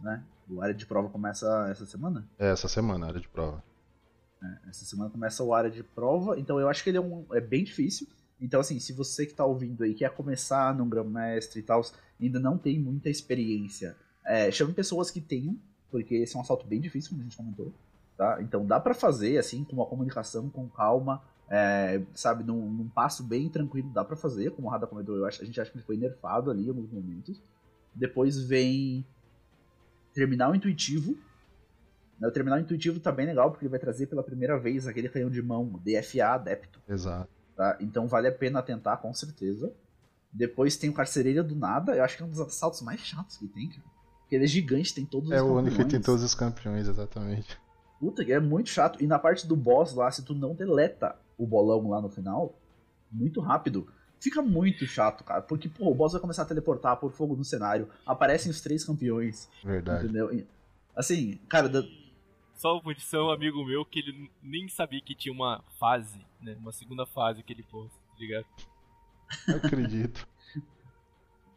[0.00, 0.24] Né?
[0.48, 2.28] O área de prova começa essa semana?
[2.38, 3.62] É, essa semana, área de prova.
[4.42, 7.26] É, essa semana começa o área de prova, então eu acho que ele é, um,
[7.32, 8.06] é bem difícil.
[8.40, 11.82] Então, assim, se você que está ouvindo aí quer começar num Grão-Mestre e tal,
[12.20, 15.56] ainda não tem muita experiência, é, chame pessoas que tenham,
[15.90, 17.72] porque esse é um assalto bem difícil, como a gente comentou.
[18.16, 18.38] Tá?
[18.42, 23.22] Então dá para fazer, assim, com uma comunicação, com calma, é, sabe, num, num, passo
[23.22, 25.78] bem tranquilo, dá para fazer, como o Rada comentou, eu acho, a gente acha que
[25.78, 27.40] ele foi nerfado ali em alguns momentos.
[27.94, 29.06] Depois vem
[30.12, 31.16] terminal intuitivo.
[32.20, 35.08] Né, o terminal intuitivo tá bem legal, porque ele vai trazer pela primeira vez aquele
[35.08, 36.80] canhão de mão, DFA adepto.
[36.88, 37.37] Exato.
[37.58, 37.76] Tá?
[37.80, 39.74] Então vale a pena tentar, com certeza.
[40.32, 43.36] Depois tem o Carcereira do Nada, eu acho que é um dos assaltos mais chatos
[43.36, 43.82] que tem, cara.
[44.20, 45.66] Porque ele é gigante, tem todos é, os campeões.
[45.66, 47.58] É, o único tem todos os campeões, exatamente.
[47.98, 49.02] Puta, que é muito chato.
[49.02, 52.56] E na parte do boss lá, se tu não deleta o bolão lá no final,
[53.10, 53.88] muito rápido,
[54.20, 55.42] fica muito chato, cara.
[55.42, 58.84] Porque, pô, o boss vai começar a teleportar por fogo no cenário, aparecem os três
[58.84, 59.48] campeões.
[59.64, 60.04] Verdade.
[60.04, 60.46] Entendeu?
[60.94, 61.68] Assim, cara,
[62.58, 66.56] Só uma posição, um amigo meu, que ele nem sabia que tinha uma fase, né?
[66.58, 68.46] Uma segunda fase que ele pôs, tá ligado?
[69.46, 70.26] Eu acredito.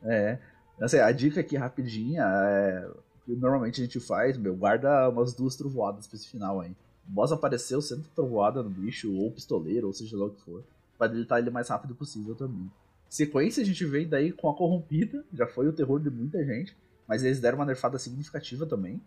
[0.04, 0.40] É.
[0.80, 2.92] Assim, a dica aqui rapidinha é.
[3.26, 6.72] que Normalmente a gente faz, meu, guarda umas duas trovoadas pra esse final aí.
[7.08, 10.64] O boss apareceu sendo trovoada no bicho, ou pistoleiro, ou seja lá o que for.
[11.00, 12.72] Pra deletar ele o mais rápido possível também.
[13.10, 16.78] Sequência a gente vem daí com a corrompida, já foi o terror de muita gente,
[17.08, 19.02] mas eles deram uma nerfada significativa também.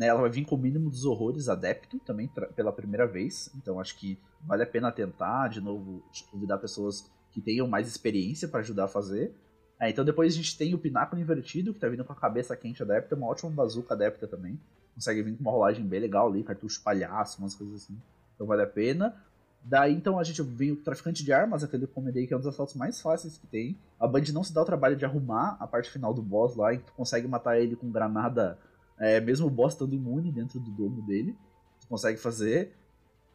[0.00, 3.78] Né, ela vai vir com o mínimo dos horrores adepto também pela primeira vez, então
[3.78, 8.60] acho que vale a pena tentar de novo convidar pessoas que tenham mais experiência pra
[8.60, 9.36] ajudar a fazer.
[9.78, 12.56] É, então depois a gente tem o Pináculo Invertido, que tá vindo com a cabeça
[12.56, 14.58] quente adepta, uma ótima bazuca adepta também.
[14.94, 18.00] Consegue vir com uma rolagem bem legal ali, cartucho palhaço, umas coisas assim.
[18.34, 19.14] Então vale a pena.
[19.62, 22.36] Daí então a gente vem o Traficante de Armas, aquele que eu comentei que é
[22.38, 23.76] um dos assaltos mais fáceis que tem.
[23.98, 26.72] A Band não se dá o trabalho de arrumar a parte final do boss lá,
[26.72, 28.58] e tu consegue matar ele com granada,
[29.00, 31.36] é, mesmo o boss estando imune dentro do domo dele.
[31.80, 32.76] Tu consegue fazer.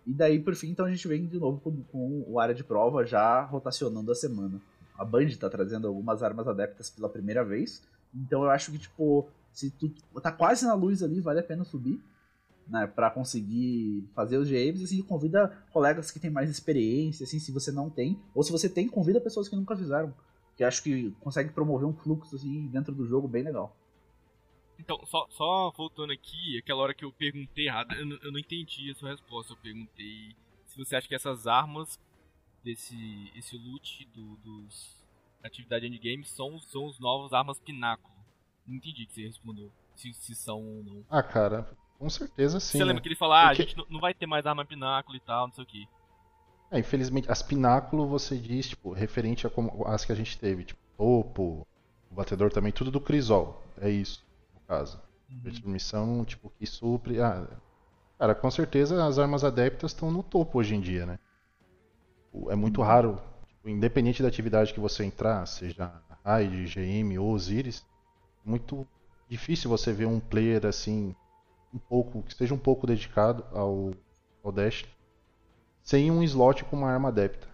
[0.05, 2.63] E daí, por fim, então a gente vem de novo com, com o área de
[2.63, 4.61] prova já rotacionando a semana
[4.97, 7.81] a Band tá trazendo algumas armas adeptas pela primeira vez.
[8.13, 11.63] Então eu acho que, tipo, se tu tá quase na luz ali, vale a pena
[11.63, 12.01] subir,
[12.67, 12.87] né?
[12.87, 14.83] Pra conseguir fazer os GMs.
[14.83, 18.19] Assim, convida colegas que têm mais experiência, assim, se você não tem.
[18.33, 20.13] Ou se você tem, convida pessoas que nunca fizeram.
[20.55, 23.75] Que acho que consegue promover um fluxo, assim, dentro do jogo bem legal.
[24.79, 28.39] Então, só, só voltando aqui, aquela hora que eu perguntei errado, eu, não- eu não
[28.39, 29.53] entendi a sua resposta.
[29.53, 30.35] Eu perguntei
[30.67, 31.97] se você acha que essas armas,
[32.63, 35.03] desse esse loot do, dos
[35.43, 38.13] atividade endgame, são, são os novos armas pináculo.
[38.67, 39.71] Não entendi o que você respondeu.
[39.95, 41.05] Se, se são ou não.
[41.09, 42.73] Ah, cara, com certeza sim.
[42.73, 42.85] você né?
[42.85, 45.15] lembra que ele falou, ah, Porque- a gente não, não vai ter mais arma pináculo
[45.15, 45.87] e tal, não sei o que.
[46.71, 50.65] É, infelizmente, as pináculo você diz, tipo, referente a como, as que a gente teve,
[50.65, 51.65] tipo, topo,
[52.11, 53.63] o batedor também, tudo do Crisol.
[53.77, 54.25] É isso,
[54.67, 55.01] caso.
[55.29, 55.71] Uhum.
[55.71, 57.19] Missão, tipo, que supre.
[57.21, 57.47] Ah,
[58.17, 61.19] cara, com certeza as armas adeptas estão no topo hoje em dia, né?
[62.49, 65.91] É muito raro, tipo, independente da atividade que você entrar, seja
[66.23, 67.85] Raid, GM ou Osiris,
[68.45, 68.85] é muito
[69.29, 71.15] difícil você ver um player assim,
[71.73, 73.91] um pouco, que esteja um pouco dedicado ao,
[74.43, 74.85] ao Dash,
[75.81, 77.47] sem um slot com uma arma adepta.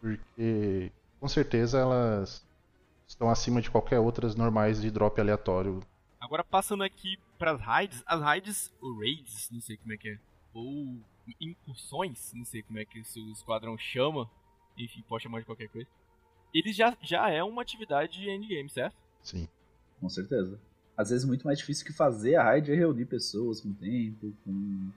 [0.00, 2.44] Porque com certeza elas
[3.06, 5.80] estão acima de qualquer outras normais de drop aleatório
[6.24, 10.18] Agora passando aqui pras raids, as raids, ou raids, não sei como é que é,
[10.54, 10.98] ou
[11.38, 14.30] incursões, não sei como é que o seu esquadrão chama,
[14.78, 15.86] enfim, pode chamar de qualquer coisa.
[16.54, 18.96] Eles já, já é uma atividade endgame, certo?
[19.22, 19.46] Sim.
[20.00, 20.58] Com certeza.
[20.96, 24.90] Às vezes muito mais difícil que fazer a raid é reunir pessoas com tempo, com,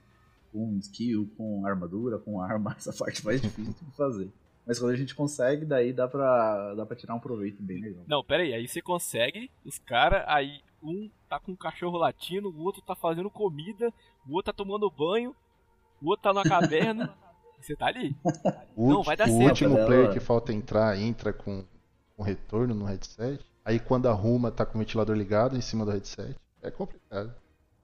[0.50, 2.74] com skill, com armadura, com arma.
[2.78, 4.30] Essa parte mais difícil de fazer.
[4.68, 8.04] Mas quando a gente consegue, daí dá pra, dá pra tirar um proveito bem legal.
[8.06, 12.50] Não, pera aí, aí você consegue, os caras, aí um tá com um cachorro latindo,
[12.50, 13.90] o outro tá fazendo comida,
[14.28, 15.34] o outro tá tomando banho,
[16.02, 17.14] o outro tá na caverna,
[17.58, 18.14] e você tá ali.
[18.76, 19.48] O, Não, vai dar o certo.
[19.48, 21.64] último Dela- player que falta entrar, entra com,
[22.14, 23.42] com retorno no headset.
[23.64, 26.36] Aí quando arruma, tá com o ventilador ligado em cima do headset.
[26.62, 27.34] É complicado.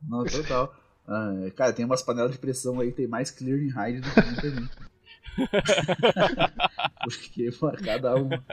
[0.02, 0.72] Não, total.
[1.06, 4.22] Ah, cara, tem umas panelas de pressão aí tem mais clear em raid do que
[4.22, 4.70] muita gente.
[7.04, 7.50] Porque
[7.84, 8.44] cada uma.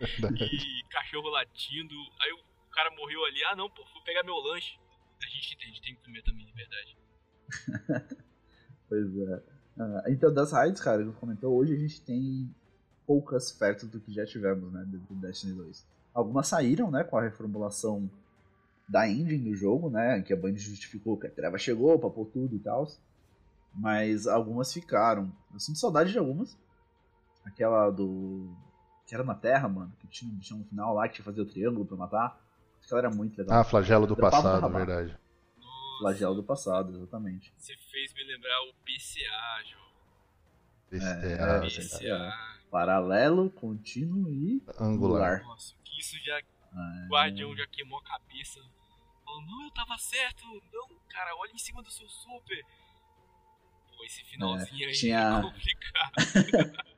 [0.00, 4.78] E cachorro latindo, aí o cara morreu ali, ah não, pô, fui pegar meu lanche.
[5.22, 6.96] A gente entende, tem que comer também, de verdade.
[8.88, 9.42] Pois é.
[9.78, 12.54] Ah, então, das raids, cara, que comentou, hoje a gente tem
[13.06, 15.86] poucas perto do que já tivemos, né, dentro do Destiny 2.
[16.12, 18.10] Algumas saíram, né, com a reformulação
[18.86, 22.26] da engine do jogo, né, em que a Band justificou que a treva chegou, papou
[22.26, 22.86] tudo e tal.
[23.74, 25.32] Mas algumas ficaram.
[25.52, 26.58] Eu sinto saudade de algumas.
[27.44, 28.54] Aquela do.
[29.06, 31.30] que era na Terra, mano, que tinha um bichão no final lá que tinha que
[31.30, 32.40] fazer o triângulo pra matar.
[32.84, 33.60] Aquela era muito legal.
[33.60, 35.16] Ah, flagelo do passado, verdade.
[35.98, 37.52] Flagelo do passado, exatamente.
[37.56, 39.82] Você fez me lembrar o PCA, João.
[40.90, 42.32] Esse É, é, é, PCA.
[42.70, 45.42] Paralelo, contínuo e angular.
[45.44, 46.40] Nossa, que isso já.
[46.74, 48.60] Ah, O guardião já queimou a cabeça.
[49.24, 50.44] Falou, não, eu tava certo.
[50.72, 52.64] Não, cara, olha em cima do seu super.
[54.02, 56.82] Pô, esse finalzinho aí tinha- é complicado.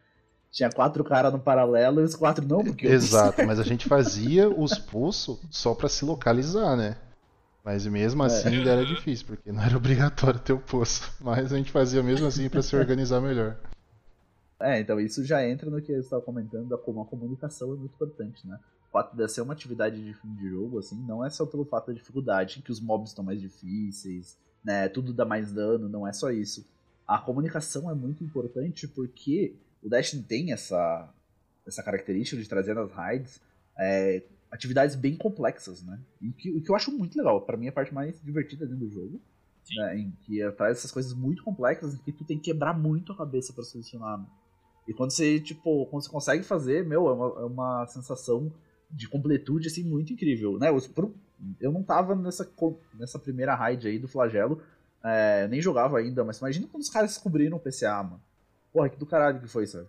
[0.51, 4.49] Tinha quatro caras no paralelo e os quatro não, porque Exato, mas a gente fazia
[4.49, 6.97] os pulsos só pra se localizar, né?
[7.65, 11.13] Mas mesmo assim ainda era difícil, porque não era obrigatório ter o poço.
[11.21, 13.59] Mas a gente fazia mesmo assim pra se organizar melhor.
[14.61, 17.77] É, então isso já entra no que eu estava comentando, da como a comunicação é
[17.77, 18.57] muito importante, né?
[18.89, 21.65] O fato de ser uma atividade de fim de jogo, assim, não é só pelo
[21.65, 26.07] fato da dificuldade, que os mobs estão mais difíceis, né, tudo dá mais dano, não
[26.07, 26.65] é só isso.
[27.07, 31.13] A comunicação é muito importante porque o Destiny tem essa,
[31.67, 33.41] essa característica de trazer nas raids
[33.79, 36.01] é, atividades bem complexas, né?
[36.23, 38.67] E que, o que eu acho muito legal, para mim é a parte mais divertida
[38.67, 39.21] dentro do jogo,
[39.77, 43.13] né, em que traz essas coisas muito complexas em que tu tem que quebrar muito
[43.13, 44.19] a cabeça para solucionar.
[44.19, 44.27] Né?
[44.87, 48.53] E quando você, tipo, quando você consegue fazer, meu, é uma, é uma sensação
[48.91, 50.69] de completude, assim, muito incrível, né?
[50.69, 50.79] Eu,
[51.61, 52.49] eu não tava nessa,
[52.95, 54.63] nessa primeira raid aí do flagelo,
[55.05, 58.23] é, nem jogava ainda, mas imagina quando os caras descobriram o PCA, mano.
[58.73, 59.87] Porra, que do caralho que foi, sabe?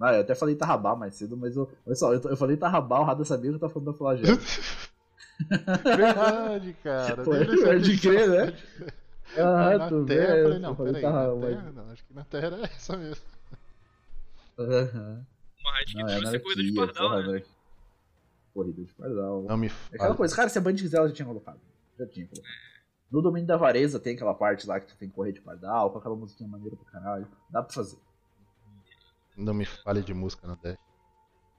[0.00, 2.98] Ah, eu até falei Tarrabá mais cedo, mas eu, olha só, eu, eu falei Tarrabá,
[2.98, 4.40] o Rada sabia que eu tava falando da flagelo.
[5.84, 7.22] Verdade, cara.
[7.22, 8.56] Pô, é de crer, né?
[9.36, 12.24] Ah, na tu terra, vê, eu falei, não, peraí, na terra, não, acho que na
[12.24, 13.24] terra era essa mesmo.
[14.58, 15.24] Uhum.
[15.60, 17.42] Uma raid que tinha ser corrida de pardal, né?
[18.52, 19.42] Corrida de pardal.
[19.42, 21.60] Não me É aquela coisa, cara, se a Band quiser, ela já tinha colocado.
[21.98, 22.69] Já tinha colocado.
[23.10, 25.90] No domínio da vareza tem aquela parte lá que tu tem que correr de pardal,
[25.90, 27.28] com aquela musiquinha maneira pra caralho.
[27.50, 27.98] Dá pra fazer.
[29.36, 30.78] Não me fale de música no Dash.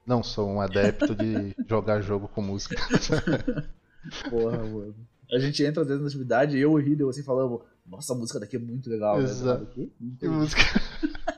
[0.05, 2.75] Não sou um adepto de jogar jogo com música.
[4.29, 4.95] Porra, mano.
[5.31, 8.15] A gente entra dentro da atividade e eu e o Riddle assim falando, nossa, a
[8.15, 9.19] música daqui é muito legal.
[9.21, 9.79] Exato.
[9.79, 10.15] Né?
[10.19, 10.61] Que música?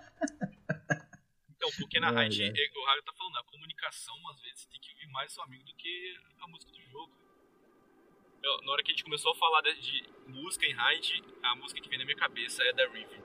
[1.56, 4.91] Então, porque na raid, é, o Raga tá falando, a comunicação, às vezes, tem que
[4.91, 7.13] ouvir mais seu amigo do que a música do jogo.
[8.43, 11.79] Na hora que a gente começou a falar de, de música em raid, a música
[11.79, 13.23] que vem na minha cabeça é da Riven.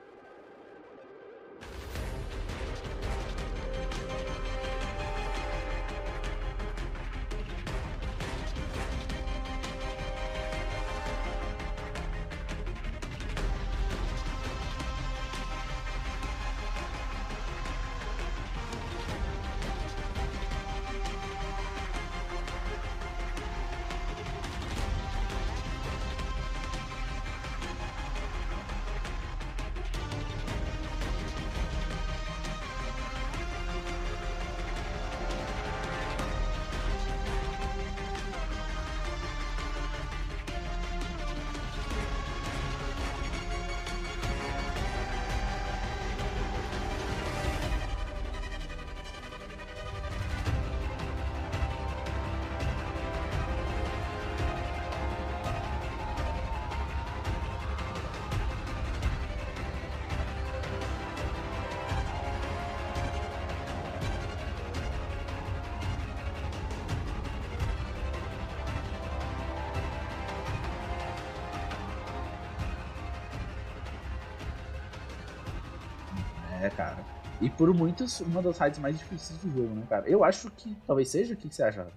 [77.41, 80.09] E por muitos, uma das raids mais difíceis do jogo, né, cara?
[80.09, 81.33] Eu acho que talvez seja.
[81.33, 81.87] O que, que você acha?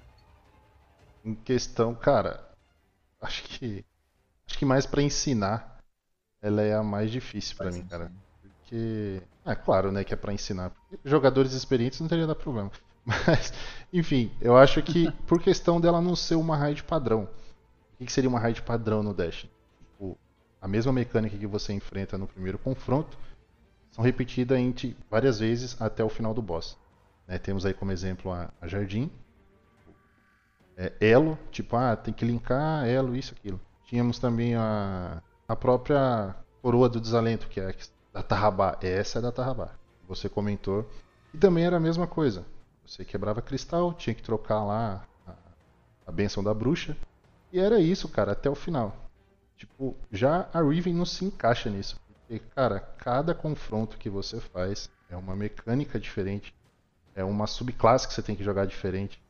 [1.25, 2.49] Em questão, cara,
[3.21, 3.85] acho que.
[4.47, 5.79] Acho que mais para ensinar,
[6.41, 8.13] ela é a mais difícil para mim, cara.
[8.41, 9.23] Porque.
[9.45, 10.71] É claro, né, que é para ensinar.
[10.71, 12.71] Porque jogadores experientes não teria dado problema.
[13.05, 13.53] Mas,
[13.93, 17.29] enfim, eu acho que por questão dela não ser uma raid padrão.
[17.99, 19.49] O que seria uma raid padrão no Dash?
[19.79, 20.17] Tipo,
[20.61, 23.19] a mesma mecânica que você enfrenta no primeiro confronto
[23.93, 26.77] são repetidas entre várias vezes até o final do boss.
[27.29, 29.11] Né, temos aí como exemplo a, a Jardim,
[30.77, 33.61] é, Elo, tipo, ah, tem que linkar Elo, isso, aquilo.
[33.85, 37.75] Tínhamos também a, a própria Coroa do Desalento, que é
[38.13, 38.79] da Tarrabá.
[38.81, 39.71] Essa é da Tarrabá,
[40.09, 40.89] você comentou.
[41.33, 42.45] E também era a mesma coisa.
[42.87, 45.35] Você quebrava cristal, tinha que trocar lá a,
[46.07, 46.97] a benção da bruxa.
[47.53, 48.97] E era isso, cara, até o final.
[49.57, 52.01] Tipo, já a Riven não se encaixa nisso.
[52.39, 56.55] Cara, cada confronto que você faz é uma mecânica diferente,
[57.15, 59.23] é uma subclasse que você tem que jogar diferente.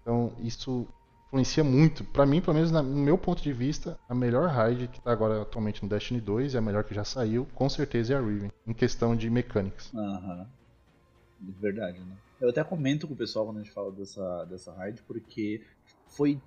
[0.00, 0.86] Então, isso
[1.28, 2.04] influencia muito.
[2.04, 5.42] Para mim, pelo menos no meu ponto de vista, a melhor raid que tá agora
[5.42, 8.50] atualmente no Destiny 2 e a melhor que já saiu, com certeza é a Riven,
[8.66, 9.92] em questão de mecânicas.
[9.94, 10.40] Aham.
[10.40, 11.54] Uhum.
[11.60, 12.16] Verdade, né?
[12.40, 15.64] Eu até comento com o pessoal quando a gente fala dessa, dessa raid, porque
[16.08, 16.40] foi.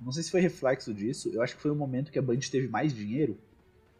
[0.00, 2.38] Não sei se foi reflexo disso, eu acho que foi o momento que a Band
[2.50, 3.38] teve mais dinheiro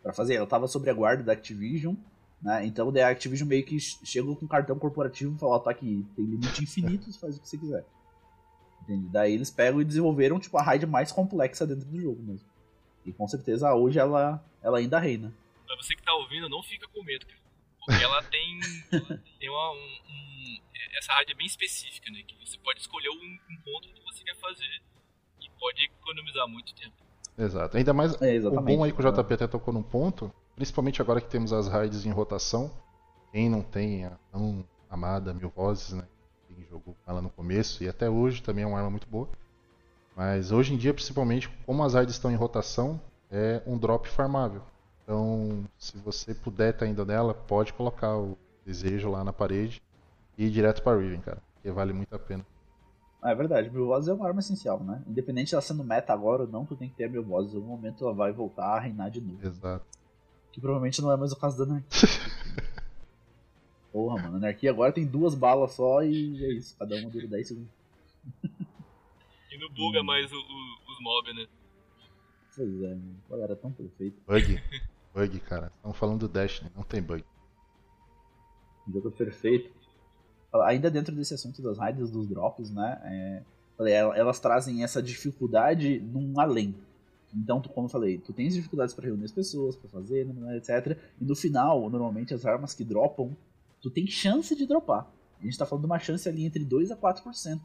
[0.03, 0.35] para fazer.
[0.35, 1.95] Ela tava sobre a guarda da Activision,
[2.41, 2.67] né?
[2.67, 6.25] Então a Activision meio que chegou com um cartão corporativo e falou: tá aqui, tem
[6.25, 7.85] limite infinito, faz o que você quiser.
[8.83, 9.09] Entende?
[9.09, 12.47] Daí eles pegam e desenvolveram tipo, a raid mais complexa dentro do jogo mesmo.
[13.05, 15.33] E com certeza hoje ela, ela ainda reina.
[15.67, 17.41] Pra você que tá ouvindo, não fica com medo, cara.
[17.85, 18.61] Porque ela tem,
[18.93, 20.59] ela tem uma, um, um,
[20.99, 22.23] essa raid é bem específica, né?
[22.27, 24.83] Que você pode escolher um, ponto que você quer fazer
[25.41, 27.02] e pode economizar muito tempo.
[27.37, 27.77] Exato.
[27.77, 31.21] Ainda mais é, o bom aí que o JP até tocou num ponto, principalmente agora
[31.21, 32.71] que temos as raids em rotação.
[33.33, 36.05] Quem não tem a tão amada Mil Vozes, né?
[36.47, 39.29] Quem jogou ela no começo e até hoje também é uma arma muito boa.
[40.15, 44.63] Mas hoje em dia, principalmente, como as raids estão em rotação, é um drop farmável.
[45.03, 49.83] Então, se você puder estar tá indo nela, pode colocar o desejo lá na parede
[50.37, 52.45] e ir direto para Riven, cara, porque vale muito a pena.
[53.23, 55.01] Ah, é verdade, mil vozes é uma arma essencial, né?
[55.07, 57.55] Independente de ela sendo meta agora ou não, tu tem que ter mil vozes.
[57.55, 59.47] Em algum momento ela vai voltar a reinar de novo.
[59.47, 59.87] Exato.
[60.51, 61.89] Que provavelmente não é mais o caso da Anarquia.
[63.93, 67.29] Porra, mano, a Anarquia agora tem duas balas só e é isso, cada uma dura
[67.29, 67.71] 10 segundos.
[69.53, 71.47] e não buga mais o, o, os mobs, né?
[72.57, 73.17] Pois é, mano.
[73.31, 74.21] Galera, tão perfeito.
[74.27, 74.61] Bug.
[75.15, 75.71] Bug, cara.
[75.77, 77.25] Estamos falando do Destiny, não tem bug.
[78.93, 79.71] Jogo perfeito.
[80.65, 83.01] Ainda dentro desse assunto das raids, dos drops, né?
[83.05, 83.43] É,
[83.91, 86.75] elas trazem essa dificuldade num além.
[87.35, 90.35] Então, tu, como eu falei, tu tens dificuldades para reunir as pessoas, para fazer, né,
[90.35, 90.99] né, etc.
[91.19, 93.35] E no final, normalmente, as armas que dropam,
[93.81, 95.11] tu tem chance de dropar.
[95.41, 97.61] A gente tá falando de uma chance ali entre 2 a 4%.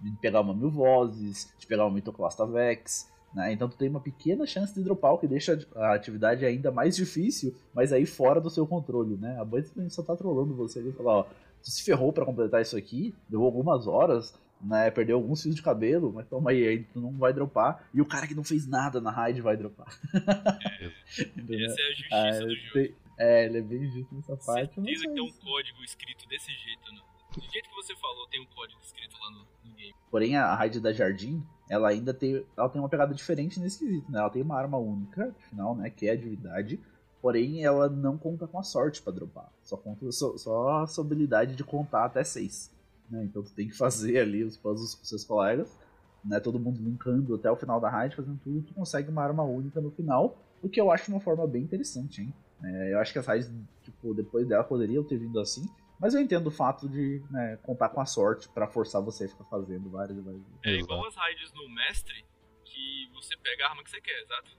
[0.00, 3.52] De pegar uma mil vozes, de pegar uma Mitoclasta Vex, né?
[3.52, 6.94] Então tu tem uma pequena chance de dropar, o que deixa a atividade ainda mais
[6.94, 9.36] difícil, mas aí fora do seu controle, né?
[9.40, 11.26] A Bunny só tá trolando você ali e falar, ó,
[11.62, 14.90] se ferrou para completar isso aqui, deu algumas horas, né?
[14.90, 17.88] Perdeu alguns fios de cabelo, mas toma aí, aí tu não vai dropar.
[17.92, 19.86] E o cara que não fez nada na raid vai dropar.
[20.12, 22.94] Essa é a justiça ah, do jogo.
[23.18, 24.74] É, ele é bem justo nessa parte.
[24.74, 27.00] Certeza que tem um código escrito desse jeito, né?
[27.34, 29.94] Do jeito que você falou, tem um código escrito lá no, no game.
[30.10, 34.10] Porém, a raid da Jardim, ela ainda tem, ela tem uma pegada diferente nesse quesito,
[34.10, 34.20] né?
[34.20, 35.90] Ela tem uma arma única, afinal, né?
[35.90, 36.80] Que é a divindade.
[37.20, 39.50] Porém, ela não conta com a sorte para dropar.
[39.62, 42.72] Só conta só, só a sua habilidade de contar até 6.
[43.10, 43.24] Né?
[43.24, 45.76] Então tu tem que fazer ali os puzzles com seus colegas.
[46.24, 46.38] Né?
[46.40, 49.80] Todo mundo linkando até o final da raid, fazendo tudo, tu consegue uma arma única
[49.80, 50.36] no final.
[50.62, 52.34] O que eu acho uma forma bem interessante, hein?
[52.62, 53.50] É, eu acho que as raids,
[53.82, 55.68] tipo, depois dela poderiam ter vindo assim.
[55.98, 59.28] Mas eu entendo o fato de né, contar com a sorte para forçar você a
[59.28, 62.24] ficar fazendo várias e várias É igual as raids no mestre,
[62.64, 64.50] que você pega a arma que você quer, exato?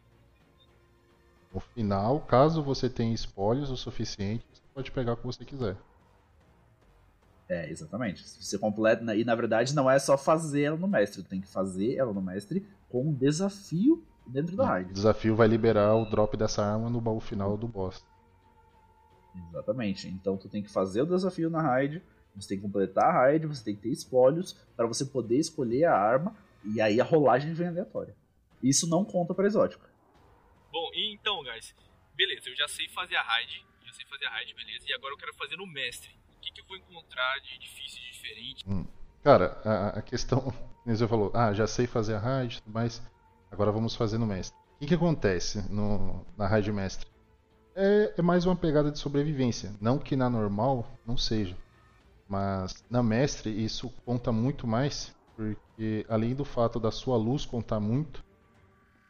[1.53, 5.75] No final, caso você tenha espólios o suficiente, você pode pegar o que você quiser.
[7.49, 8.23] É, exatamente.
[8.23, 9.15] Você completa.
[9.15, 12.21] E na verdade não é só fazer ela no mestre, tem que fazer ela no
[12.21, 14.91] mestre com um desafio dentro da raid.
[14.91, 18.03] O desafio vai liberar o drop dessa arma no baú final do boss.
[19.49, 20.07] Exatamente.
[20.07, 22.03] Então tu tem que fazer o desafio na raid,
[22.35, 25.85] você tem que completar a raid, você tem que ter espólios para você poder escolher
[25.85, 28.15] a arma e aí a rolagem vem aleatória.
[28.61, 29.88] Isso não conta para exótico.
[30.71, 31.75] Bom, então, guys,
[32.15, 35.13] beleza, eu já sei fazer a raid, já sei fazer a raid, beleza, e agora
[35.13, 36.09] eu quero fazer no mestre.
[36.37, 38.65] O que, que eu vou encontrar de difícil e diferente?
[38.67, 38.85] Hum.
[39.23, 40.53] Cara, a, a questão,
[40.85, 43.01] você falou, ah, já sei fazer a raid, mas
[43.51, 44.57] agora vamos fazer no mestre.
[44.75, 47.09] O que, que acontece no, na raid mestre?
[47.79, 49.73] é, é mais uma pegada de sobrevivência.
[49.79, 51.55] Não que na normal não seja.
[52.27, 57.79] Mas na mestre isso conta muito mais, porque além do fato da sua luz contar
[57.79, 58.23] muito,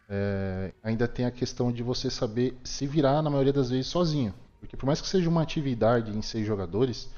[0.10, 4.34] é, ainda tem a questão de você saber se virar na maioria das vezes sozinho.
[4.60, 7.10] Porque por mais que seja uma atividade em seis jogadores,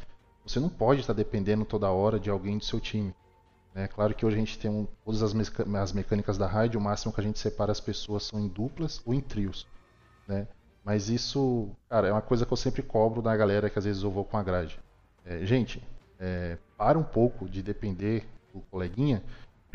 [0.45, 3.15] você não pode estar dependendo toda hora de alguém do seu time.
[3.73, 6.82] É claro que hoje a gente tem um, todas as, as mecânicas da raid, o
[6.82, 9.65] máximo que a gente separa as pessoas são em duplas ou em trios.
[10.27, 10.45] Né?
[10.84, 14.04] Mas isso, cara, é uma coisa que eu sempre cobro da galera que às vezes
[14.04, 14.77] eu vou com a grade.
[15.25, 15.82] É, gente,
[16.19, 19.23] é, para um pouco de depender do coleguinha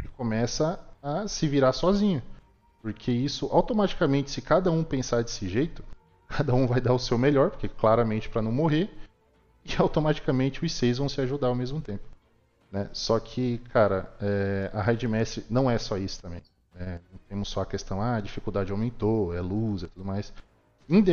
[0.05, 2.22] e começa a se virar sozinho.
[2.87, 5.83] Porque isso, automaticamente, se cada um pensar desse jeito,
[6.29, 8.88] cada um vai dar o seu melhor, porque claramente para não morrer,
[9.64, 12.05] e automaticamente os seis vão se ajudar ao mesmo tempo.
[12.70, 12.88] Né?
[12.92, 16.40] Só que, cara, é, a Raid Mestre não é só isso também.
[16.77, 17.01] Né?
[17.11, 20.33] Não temos só a questão, ah, a dificuldade aumentou, é luz e tudo mais.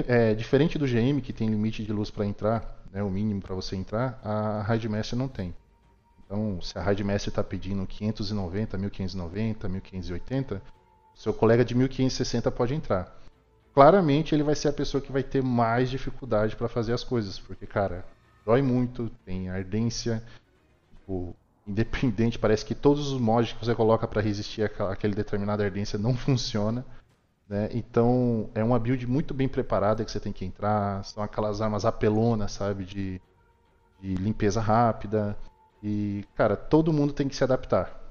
[0.07, 3.55] É, diferente do GM, que tem limite de luz para entrar, né, o mínimo para
[3.55, 5.55] você entrar, a Raid Master não tem.
[6.23, 10.61] Então, se a Raid Master está pedindo 590, 1590, 1580,
[11.15, 13.15] seu colega de 1560 pode entrar.
[13.73, 17.39] Claramente ele vai ser a pessoa que vai ter mais dificuldade para fazer as coisas,
[17.39, 18.05] porque, cara,
[18.45, 20.23] dói muito, tem ardência,
[20.91, 25.97] tipo, independente, parece que todos os mods que você coloca para resistir àquela determinada ardência
[25.97, 26.85] não funciona.
[27.47, 27.69] Né?
[27.73, 31.03] Então é uma build muito bem preparada que você tem que entrar.
[31.03, 32.85] São aquelas armas apelonas, sabe?
[32.85, 33.21] De,
[34.01, 35.37] de limpeza rápida.
[35.81, 38.02] E, cara, todo mundo tem que se adaptar.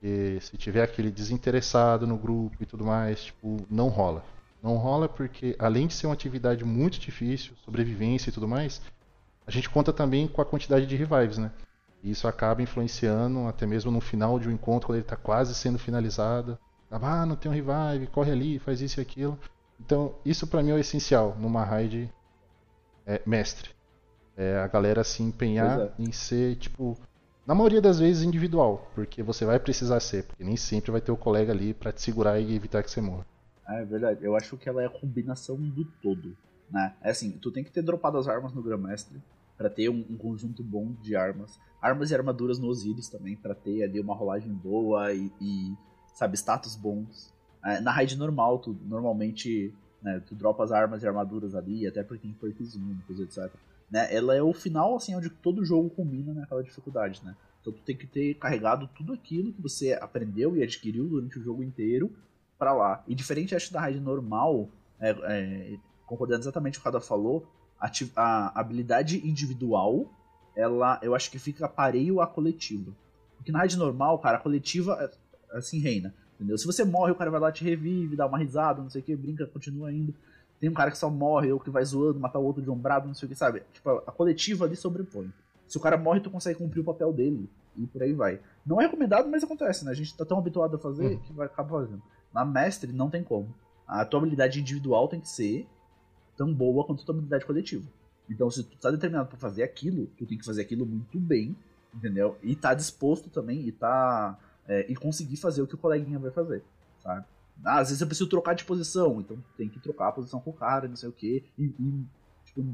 [0.00, 4.24] Porque se tiver aquele desinteressado no grupo e tudo mais, tipo, não rola.
[4.62, 8.80] Não rola porque, além de ser uma atividade muito difícil, sobrevivência e tudo mais,
[9.46, 11.50] a gente conta também com a quantidade de revives, né?
[12.02, 15.54] E isso acaba influenciando até mesmo no final de um encontro, quando ele está quase
[15.54, 16.56] sendo finalizado.
[16.90, 19.38] Ah, não tem um revive, corre ali, faz isso e aquilo.
[19.80, 22.12] Então, isso para mim é o essencial numa raid
[23.04, 23.70] é, mestre.
[24.36, 25.92] É a galera se empenhar é.
[25.98, 26.96] em ser, tipo,
[27.48, 31.10] na maioria das vezes individual, porque você vai precisar ser, porque nem sempre vai ter
[31.10, 33.24] o colega ali para te segurar e evitar que você morra.
[33.66, 34.22] É verdade.
[34.22, 36.36] Eu acho que ela é a combinação do todo.
[36.70, 36.94] Né?
[37.00, 39.18] É assim, tu tem que ter dropado as armas no Grandmestre
[39.56, 41.58] para ter um, um, conjunto bom de armas.
[41.80, 45.74] Armas e armaduras no Osiris também, para ter ali uma rolagem boa e, e
[46.12, 47.32] sabe, status bons.
[47.64, 49.72] É, na raid normal, tu normalmente
[50.02, 53.50] né, tu dropa as armas e armaduras ali, até porque tem perks únicos, etc.
[53.90, 54.14] Né?
[54.14, 57.34] Ela é o final, assim, onde todo jogo combina naquela dificuldade, né?
[57.60, 61.42] Então tu tem que ter carregado tudo aquilo que você aprendeu e adquiriu durante o
[61.42, 62.12] jogo inteiro
[62.58, 63.02] para lá.
[63.06, 64.68] E diferente acho da raid normal,
[65.00, 67.46] é, é, concordando exatamente o que o falou,
[67.80, 70.12] a, a, habilidade individual,
[70.56, 72.92] ela eu acho que fica pareio à coletiva.
[73.36, 76.14] Porque na raid normal, cara, a coletiva é, assim reina.
[76.34, 76.56] Entendeu?
[76.56, 79.04] Se você morre, o cara vai lá te revive, dá uma risada, não sei o
[79.04, 80.14] que, brinca, continua indo.
[80.60, 83.06] Tem um cara que só morre, ou que vai zoando, matar o outro de ombrado,
[83.06, 83.62] não sei o que, sabe?
[83.72, 85.32] Tipo, a coletiva ali sobrepõe.
[85.66, 87.48] Se o cara morre, tu consegue cumprir o papel dele.
[87.76, 88.40] E por aí vai.
[88.66, 89.92] Não é recomendado, mas acontece, né?
[89.92, 91.18] A gente tá tão habituado a fazer uhum.
[91.20, 92.02] que vai acabar fazendo.
[92.34, 93.54] Na mestre, não tem como.
[93.86, 95.66] A tua habilidade individual tem que ser
[96.36, 97.86] tão boa quanto a tua habilidade coletiva.
[98.28, 101.56] Então, se tu tá determinado para fazer aquilo, tu tem que fazer aquilo muito bem,
[101.94, 102.36] entendeu?
[102.42, 104.38] E tá disposto também, e tá.
[104.66, 106.62] É, e conseguir fazer o que o coleguinha vai fazer,
[107.02, 107.24] sabe?
[107.64, 110.50] Ah, às vezes eu preciso trocar de posição, então tem que trocar a posição com
[110.50, 111.44] o cara, não sei o que.
[111.58, 112.06] E, e
[112.44, 112.64] tipo,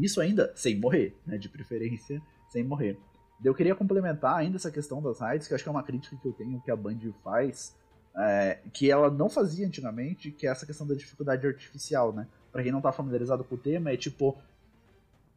[0.00, 1.38] isso ainda sem morrer, né?
[1.38, 2.20] De preferência,
[2.50, 2.98] sem morrer.
[3.44, 6.26] Eu queria complementar ainda essa questão das raids, que acho que é uma crítica que
[6.26, 7.76] eu tenho que a Band faz,
[8.16, 12.26] é, que ela não fazia antigamente, que é essa questão da dificuldade artificial, né?
[12.50, 14.38] Pra quem não tá familiarizado com o tema, é tipo,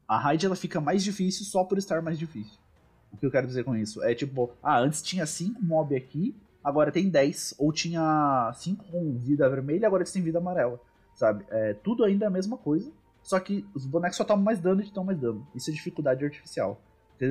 [0.08, 2.58] a raid ela fica mais difícil só por estar mais difícil.
[3.12, 4.04] O que eu quero dizer com isso?
[4.04, 7.56] É tipo, ah, antes tinha 5 mob aqui, agora tem 10.
[7.58, 10.80] Ou tinha 5 com vida vermelha, agora tem vida amarela.
[11.16, 11.46] Sabe?
[11.50, 12.92] É, tudo ainda é a mesma coisa,
[13.24, 15.48] só que os bonecos só tomam mais dano e tomam mais dano.
[15.56, 16.80] Isso é dificuldade artificial.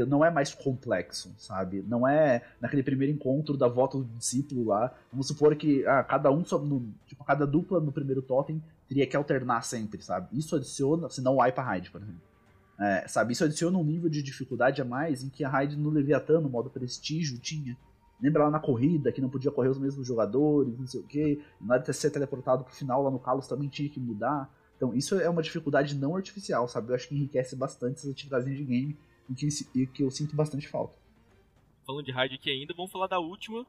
[0.09, 1.85] Não é mais complexo, sabe?
[1.87, 4.93] Não é naquele primeiro encontro da volta do discípulo lá.
[5.13, 9.17] Vamos supor que ah, cada um, no, tipo, cada dupla no primeiro totem teria que
[9.17, 10.37] alternar sempre, sabe?
[10.37, 12.21] Isso adiciona, se não wipe a raid, por exemplo.
[12.79, 15.89] É, sabe, isso adiciona um nível de dificuldade a mais em que a raid no
[15.89, 17.77] Leviathan, no modo prestígio, tinha.
[18.21, 21.43] Lembra lá na corrida, que não podia correr os mesmos jogadores, não sei o que.
[21.61, 24.51] Na hora de ser teleportado pro final lá no Kalos também tinha que mudar.
[24.77, 26.91] Então isso é uma dificuldade não artificial, sabe?
[26.91, 28.99] Eu acho que enriquece bastante essas atividades de game
[29.29, 30.97] e que, e que eu sinto bastante falta.
[31.87, 33.67] Falando de raid aqui ainda, vamos falar da última.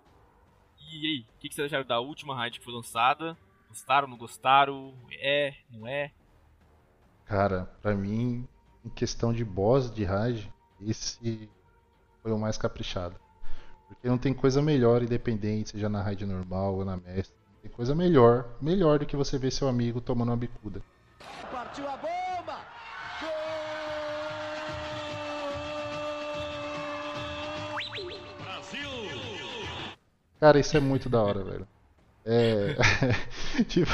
[0.79, 3.37] E aí, o que, que vocês acharam da última raid que foi lançada?
[3.69, 4.93] Gostaram, não gostaram?
[5.19, 6.11] É, não é?
[7.25, 8.47] Cara, pra mim,
[8.85, 11.49] em questão de boss de raid, esse
[12.21, 13.19] foi o mais caprichado.
[13.87, 17.35] Porque não tem coisa melhor, independente, seja na raid normal ou na mestre.
[17.61, 20.81] Tem coisa melhor, melhor do que você ver seu amigo tomando uma bicuda.
[21.51, 22.17] Partiu a bomba!
[30.39, 31.67] Cara, isso é muito da hora, velho.
[32.23, 32.75] É.
[33.67, 33.91] tipo.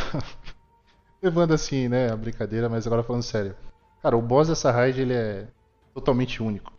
[1.21, 3.55] Levando assim, né, a brincadeira, mas agora falando sério.
[4.01, 5.47] Cara, o boss dessa raid ele é
[5.93, 6.73] totalmente único.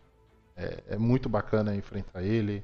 [0.55, 2.63] É, é muito bacana enfrentar ele.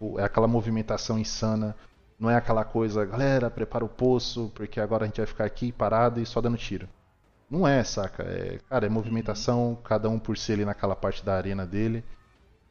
[0.00, 1.76] Tipo, é aquela movimentação insana.
[2.18, 5.70] Não é aquela coisa, galera, prepara o poço, porque agora a gente vai ficar aqui
[5.70, 6.88] parado e só dando tiro.
[7.50, 8.22] Não é, saca?
[8.22, 12.04] É, cara, é movimentação, cada um por si ali naquela parte da arena dele.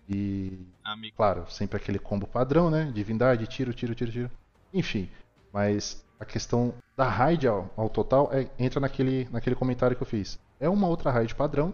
[0.07, 0.57] E.
[0.83, 1.15] Amigo.
[1.15, 2.91] Claro, sempre aquele combo padrão, né?
[2.93, 4.31] Divindade, tiro, tiro, tiro, tiro.
[4.73, 5.09] Enfim.
[5.53, 10.07] Mas a questão da raid ao, ao total é, entra naquele, naquele comentário que eu
[10.07, 10.39] fiz.
[10.59, 11.73] É uma outra raid padrão.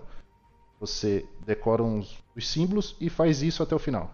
[0.80, 4.12] Você decora uns, os símbolos e faz isso até o final.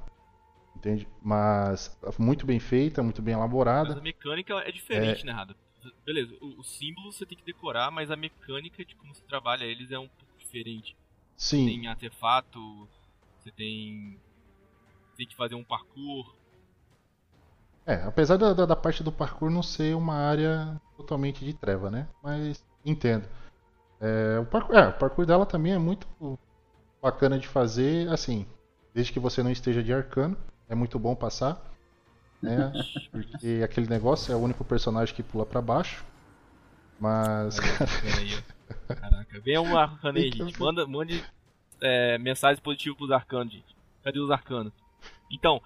[0.81, 1.07] Entende?
[1.21, 3.89] Mas muito bem feita, muito bem elaborada.
[3.89, 5.25] Mas a mecânica é diferente, é...
[5.27, 5.55] né, Rada?
[6.03, 9.91] Beleza, os símbolos você tem que decorar, mas a mecânica de como você trabalha eles
[9.91, 10.97] é um pouco diferente.
[11.37, 11.65] Sim.
[11.65, 12.87] Você tem artefato,
[13.39, 14.19] você tem.
[15.15, 16.35] tem que fazer um parkour.
[17.85, 21.91] É, apesar da, da, da, parte do parkour não ser uma área totalmente de treva,
[21.91, 22.07] né?
[22.23, 23.27] Mas entendo.
[23.99, 26.07] É, o, parkour, é, o parkour dela também é muito
[26.99, 28.47] bacana de fazer, assim,
[28.95, 30.37] desde que você não esteja de arcano,
[30.71, 31.61] é muito bom passar.
[32.41, 32.71] Né?
[33.11, 36.03] Porque aquele negócio é o único personagem que pula para baixo.
[36.99, 37.59] Mas.
[38.87, 40.59] Caraca, vem um arcano aí, gente.
[40.59, 41.23] Manda, mande
[41.81, 43.75] é, mensagens positivas pros arcanos, gente.
[44.03, 44.71] Cadê os arcanos?
[45.29, 45.61] Então,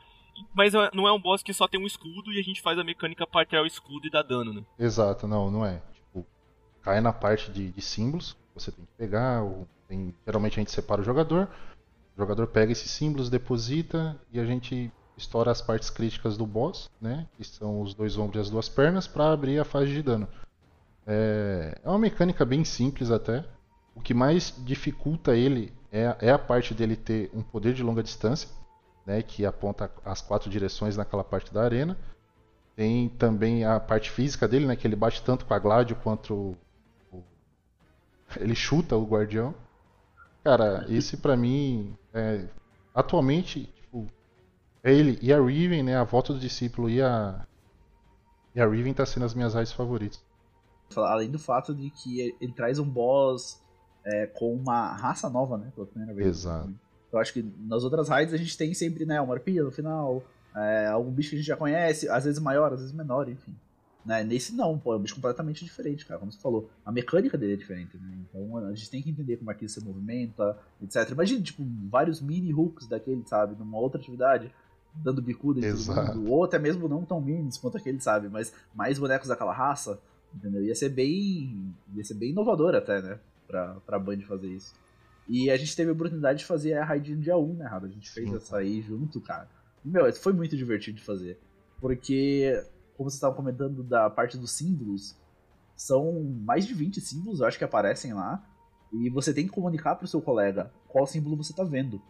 [0.54, 2.80] mas é, não é um boss que só tem um escudo e a gente faz
[2.80, 4.64] a mecânica para tirar o escudo e dar dano, né?
[4.80, 5.82] Exato, não, não é.
[5.94, 6.26] Tipo,
[6.82, 10.72] cai na parte de, de símbolos, você tem que pegar, ou tem, geralmente a gente
[10.72, 11.48] separa o jogador,
[12.16, 16.90] o jogador pega esses símbolos, deposita e a gente estoura as partes críticas do boss,
[17.00, 17.28] né?
[17.36, 20.28] Que são os dois ombros e as duas pernas, para abrir a fase de dano.
[21.06, 23.46] É, é uma mecânica bem simples até.
[23.94, 28.04] O que mais dificulta ele é, é a parte dele ter um poder de longa
[28.04, 28.50] distância,
[29.06, 31.98] né, que aponta as quatro direções naquela parte da arena.
[32.76, 34.76] Tem também a parte física dele, né?
[34.76, 36.58] Que ele bate tanto com a Gladio quanto
[37.12, 37.24] o...
[38.38, 39.56] ele chuta o Guardião.
[40.46, 42.48] Cara, esse para mim, é...
[42.94, 44.06] atualmente, tipo,
[44.84, 45.98] é ele e a Riven, né?
[45.98, 47.48] A volta do discípulo e a
[48.54, 50.24] e a Riven tá sendo as minhas raids favoritas.
[50.96, 53.60] Além do fato de que ele traz um boss
[54.06, 55.72] é, com uma raça nova, né?
[55.74, 56.28] Pela primeira vez.
[56.28, 56.72] Exato.
[57.12, 60.22] Eu acho que nas outras raids a gente tem sempre, né, uma arpia no final,
[60.56, 63.56] é, algum bicho que a gente já conhece, às vezes maior, às vezes menor, enfim.
[64.06, 64.24] Né?
[64.24, 66.70] Nesse não, pô, é um bicho completamente diferente, cara, como você falou.
[66.86, 68.18] A mecânica dele é diferente, né?
[68.30, 71.10] Então a gente tem que entender como é que ele se movimenta, etc.
[71.10, 74.54] Imagina, tipo, vários mini hooks daquele, sabe, numa outra atividade,
[74.94, 76.12] dando bicuda em Exato.
[76.12, 76.32] todo mundo.
[76.32, 80.00] Ou até mesmo não tão minis quanto aquele, sabe, mas mais bonecos daquela raça,
[80.34, 80.64] entendeu?
[80.64, 81.74] Ia ser bem.
[81.96, 83.20] ia ser bem inovador até, né?
[83.48, 84.74] Pra, pra Band fazer isso.
[85.28, 87.88] E a gente teve a oportunidade de fazer a raid no dia 1, né, Rado?
[87.88, 88.36] A gente fez Sim.
[88.36, 89.50] essa aí junto, cara.
[89.84, 91.40] E, meu, foi muito divertido de fazer.
[91.82, 92.64] Porque,
[92.98, 95.16] como vocês estavam comentando da parte dos símbolos,
[95.76, 98.44] são mais de 20 símbolos, eu acho que aparecem lá.
[98.92, 102.02] E você tem que comunicar pro seu colega qual símbolo você tá vendo.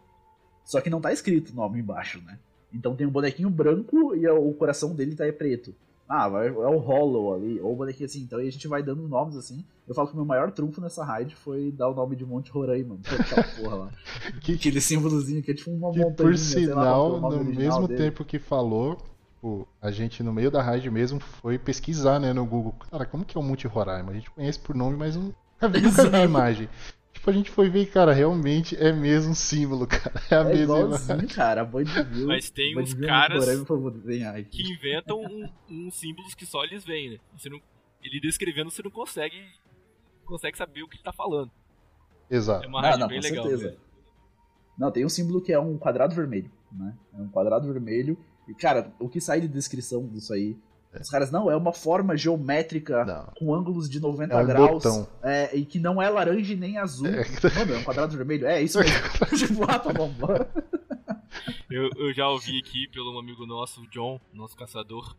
[0.64, 2.38] Só que não tá escrito o nome embaixo, né?
[2.72, 5.74] Então tem um bonequinho branco e o coração dele tá preto.
[6.08, 8.22] Ah, é o Hollow ali, ou o bonequinho assim.
[8.22, 9.66] Então aí a gente vai dando nomes assim.
[9.88, 12.52] Eu falo que o meu maior trunfo nessa raid foi dar o nome de Monte
[12.52, 13.92] Roraima, é aquela porra lá.
[14.42, 16.14] Que, Aquele símbolozinho que é tipo uma montanha.
[16.14, 18.98] por sinal, no mesmo tempo que falou,
[19.46, 22.74] tipo, a gente no meio da raid mesmo foi pesquisar, né, no Google.
[22.90, 24.12] Cara, como que é o Monte Roraima?
[24.12, 26.70] A gente conhece por nome, mas nunca vi, nunca vi a imagem.
[27.14, 30.22] Tipo, a gente foi ver, cara, realmente é mesmo um símbolo, cara.
[30.30, 31.28] É a É mesma imagem.
[31.28, 31.64] cara.
[32.28, 33.46] Mas tem uns caras
[34.50, 37.18] que inventam um, uns símbolos que só eles veem, né?
[37.38, 37.60] Você não,
[38.04, 39.36] ele descrevendo, você não consegue
[40.26, 41.52] consegue saber o que ele tá falando.
[42.30, 42.66] Exato.
[42.66, 43.44] É uma Ah, rádio não, bem com legal.
[43.48, 43.78] certeza.
[44.78, 46.94] Não, tem um símbolo que é um quadrado vermelho, né?
[47.18, 48.18] É um quadrado vermelho.
[48.48, 50.58] E, cara, o que sai de descrição disso aí?
[51.00, 53.26] Os caras, não, é uma forma geométrica Não.
[53.38, 54.72] com ângulos de 90 É um graus.
[54.84, 55.08] botão.
[55.22, 57.08] é, e que não é laranja nem azul.
[57.08, 57.26] É.
[57.60, 58.48] Mano, é um quadrado vermelho.
[58.48, 58.96] É isso mesmo.
[59.38, 60.10] tipo, ah, tá bom.
[61.70, 65.18] Eu, eu já ouvi aqui pelo um amigo nosso, o John, nosso caçador.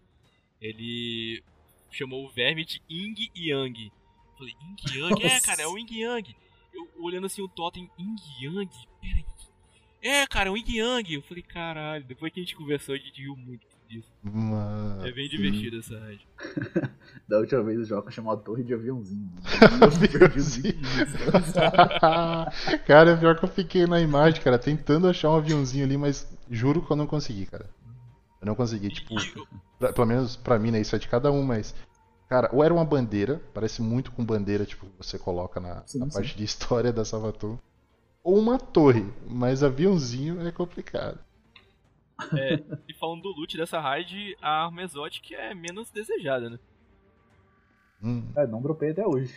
[0.61, 1.43] Ele
[1.91, 3.87] chamou o verme de Ying Yang.
[3.87, 5.23] Eu Falei, Ying Yang?
[5.25, 5.47] É, Nossa.
[5.47, 6.35] cara, é o Ying Yang.
[6.73, 8.71] Eu olhando assim o totem, Ying Yang?
[9.03, 9.25] Peraí.
[10.07, 11.15] É, cara, é o Ying Yang.
[11.15, 12.05] Eu falei, caralho.
[12.05, 14.09] Depois que a gente conversou, a gente riu muito disso.
[14.23, 15.07] Mano.
[15.07, 16.21] É bem divertido essa rádio.
[17.29, 19.29] Da última vez o Joca chamou a torre de aviãozinho.
[22.87, 26.81] Cara, pior que eu fiquei na imagem, cara, tentando achar um aviãozinho ali, mas juro
[26.83, 27.69] que eu não consegui, cara.
[28.41, 29.15] Eu não consegui, tipo,
[29.79, 30.81] pra- pelo menos pra mim, né?
[30.81, 31.75] Isso é de cada um, mas.
[32.29, 35.99] Cara, ou era uma bandeira, parece muito com bandeira, tipo, que você coloca na, Sim,
[36.01, 36.13] na sim.
[36.13, 37.59] parte de história da Salvatore.
[38.27, 41.21] Ou uma torre, mas aviãozinho é complicado.
[42.37, 42.55] É,
[42.89, 46.59] e falando do loot dessa raid, a arma exótica é menos desejada, né?
[48.03, 48.25] Hum.
[48.35, 49.33] É, não dropei até hoje.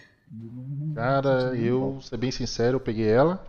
[0.96, 3.46] Cara, eu, ser bem sincero, eu peguei ela.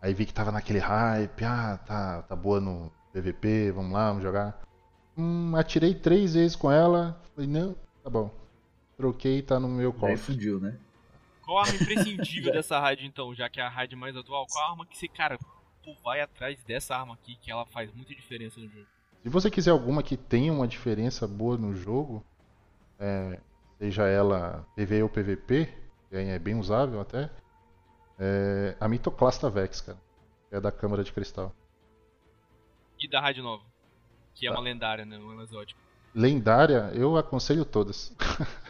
[0.00, 4.22] Aí vi que tava naquele hype, ah, tá, tá boa no PVP, vamos lá, vamos
[4.22, 4.62] jogar.
[5.18, 7.20] Hum, atirei três vezes com ela.
[7.34, 8.30] Falei, não, tá bom.
[8.96, 10.16] Troquei, tá no meu Aí cofre.
[10.16, 10.78] fudiu, né?
[11.50, 14.46] Qual a arma imprescindível dessa raid então, já que é a raid mais atual?
[14.46, 15.36] Qual a arma que você, cara,
[15.82, 18.86] tu vai atrás dessa arma aqui que ela faz muita diferença no jogo?
[19.20, 22.24] Se você quiser alguma que tenha uma diferença boa no jogo,
[23.00, 23.40] é,
[23.78, 25.66] seja ela PV ou PVP,
[26.08, 27.28] que aí é bem usável até,
[28.16, 29.98] é a Mitoclasta Vex, cara.
[30.48, 31.52] que É da Câmara de Cristal.
[32.96, 33.64] E da raid nova?
[34.36, 34.56] Que é Tá.
[34.56, 35.18] uma lendária, né?
[35.18, 35.80] Uma exótica.
[36.14, 38.14] Lendária, eu aconselho todas.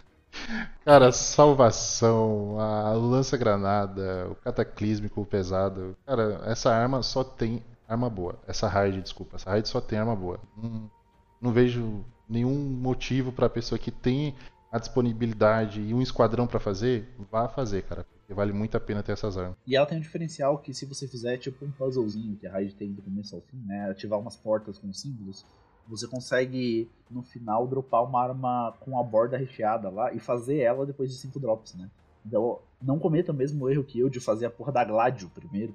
[0.85, 5.97] Cara, salvação, a lança-granada, o cataclísmico pesado.
[6.07, 8.39] Cara, essa arma só tem arma boa.
[8.47, 10.41] Essa raid, desculpa, essa raid só tem arma boa.
[10.57, 10.91] Não,
[11.41, 14.35] não vejo nenhum motivo pra pessoa que tem
[14.71, 18.07] a disponibilidade e um esquadrão pra fazer, vá fazer, cara.
[18.21, 19.57] Porque vale muito a pena ter essas armas.
[19.67, 22.75] E ela tem um diferencial que se você fizer tipo um puzzlezinho que a raid
[22.77, 23.91] tem do começo ao fim, né?
[23.91, 25.45] Ativar umas portas com símbolos,
[25.89, 30.87] você consegue no final dropar uma arma com a borda recheada lá e fazer ela
[30.87, 31.91] depois de 5 drops, né?
[32.25, 35.75] Então não cometa o mesmo erro que eu de fazer a porra da Gladio primeiro,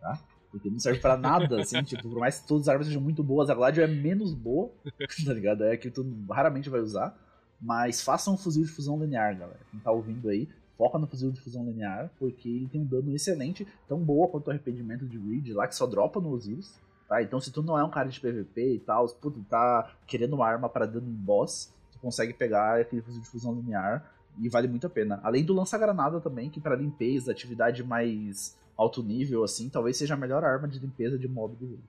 [0.00, 0.20] tá?
[0.50, 3.22] Porque não serve pra nada, assim, tipo, por mais que todas as armas sejam muito
[3.22, 4.70] boas, a Gladio é menos boa,
[5.24, 5.64] tá ligado?
[5.64, 7.16] É que tu raramente vai usar.
[7.60, 9.58] Mas faça um fuzil de fusão linear, galera.
[9.70, 13.12] Quem tá ouvindo aí, foca no fuzil de fusão linear, porque ele tem um dano
[13.14, 16.78] excelente, tão boa quanto o arrependimento de Reed lá, que só dropa no Osiris.
[17.08, 17.22] Tá?
[17.22, 20.34] Então se tu não é um cara de PVP e tal, se tu tá querendo
[20.34, 24.48] uma arma para dano em boss, tu consegue pegar aquele fuzil de fusão linear e
[24.48, 25.20] vale muito a pena.
[25.24, 30.16] Além do lança-granada também, que para limpeza, atividade mais alto nível, assim, talvez seja a
[30.16, 31.82] melhor arma de limpeza de mob do jogo.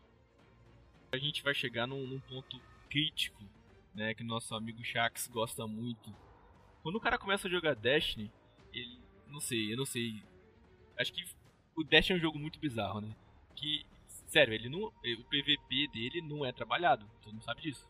[1.11, 2.59] A gente vai chegar num, num ponto
[2.89, 3.43] crítico
[3.93, 6.13] né, que nosso amigo Shax gosta muito.
[6.81, 8.31] Quando o cara começa a jogar Destiny,
[8.73, 8.97] ele,
[9.27, 10.23] não sei, eu não sei.
[10.97, 11.23] Acho que
[11.75, 13.09] o Destiny é um jogo muito bizarro, né?
[13.55, 13.85] Que,
[14.29, 17.87] sério, ele não, o PVP dele não é trabalhado, todo mundo sabe disso.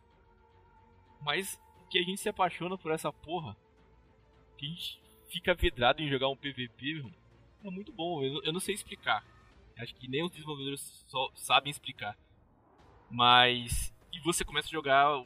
[1.22, 1.60] Mas
[1.90, 3.58] que a gente se apaixona por essa porra,
[4.58, 7.04] que a gente fica vidrado em jogar um PVP,
[7.64, 8.24] é muito bom.
[8.24, 9.26] Eu, eu não sei explicar.
[9.78, 12.18] Acho que nem os desenvolvedores só sabem explicar.
[13.10, 13.94] Mas.
[14.12, 15.24] E você começa a jogar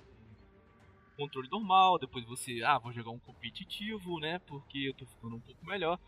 [1.16, 4.39] controle normal, depois você, ah, vou jogar um competitivo, né?
[4.39, 5.99] Porque eu tô ficando um pouco melhor.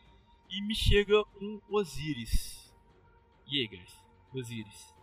[0.50, 2.74] E me chega um Osiris.
[3.48, 4.04] E aí, guys?
[4.34, 4.95] Osiris.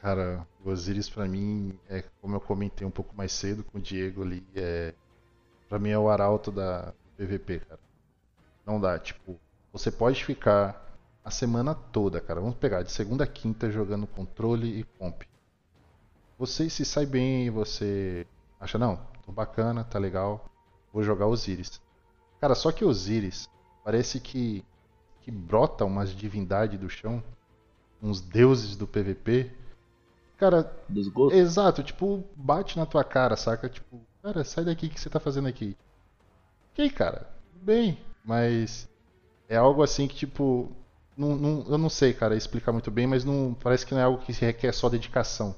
[0.00, 3.80] Cara, o Osiris pra mim é como eu comentei um pouco mais cedo com o
[3.80, 4.94] Diego ali, é
[5.68, 7.80] para mim é o arauto da PVP, cara.
[8.64, 9.38] Não dá, tipo,
[9.72, 10.86] você pode ficar
[11.24, 12.40] a semana toda, cara.
[12.40, 15.22] Vamos pegar de segunda a quinta jogando controle e comp.
[16.38, 18.26] Você se sai bem, você
[18.60, 20.50] acha, não, tô bacana, tá legal,
[20.92, 21.80] vou jogar Osiris.
[22.40, 23.48] Cara, só que Osiris
[23.82, 24.64] parece que,
[25.22, 27.22] que brota umas divindades do chão,
[28.02, 29.50] uns deuses do PVP.
[30.36, 30.70] Cara,
[31.32, 33.68] exato, tipo, bate na tua cara, saca?
[33.68, 35.76] Tipo, cara, sai daqui, o que você tá fazendo aqui?
[36.72, 38.86] Ok, cara, bem, mas
[39.48, 40.70] é algo assim que, tipo,
[41.16, 44.04] não, não, eu não sei, cara, explicar muito bem, mas não parece que não é
[44.04, 45.54] algo que requer só dedicação.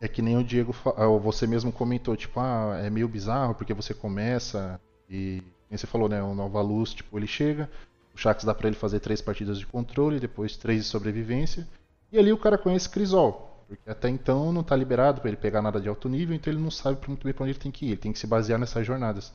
[0.00, 3.74] É que nem o Diego, ah, você mesmo comentou, tipo, ah, é meio bizarro porque
[3.74, 7.68] você começa e, como você falou, né, o Nova Luz, tipo, ele chega,
[8.14, 11.66] o Shax dá pra ele fazer três partidas de controle, depois três de sobrevivência,
[12.12, 15.62] e ali o cara conhece Crisol, porque até então não tá liberado para ele pegar
[15.62, 17.86] nada de alto nível, então ele não sabe muito bem pra onde ele tem que
[17.86, 19.32] ir, ele tem que se basear nessas jornadas.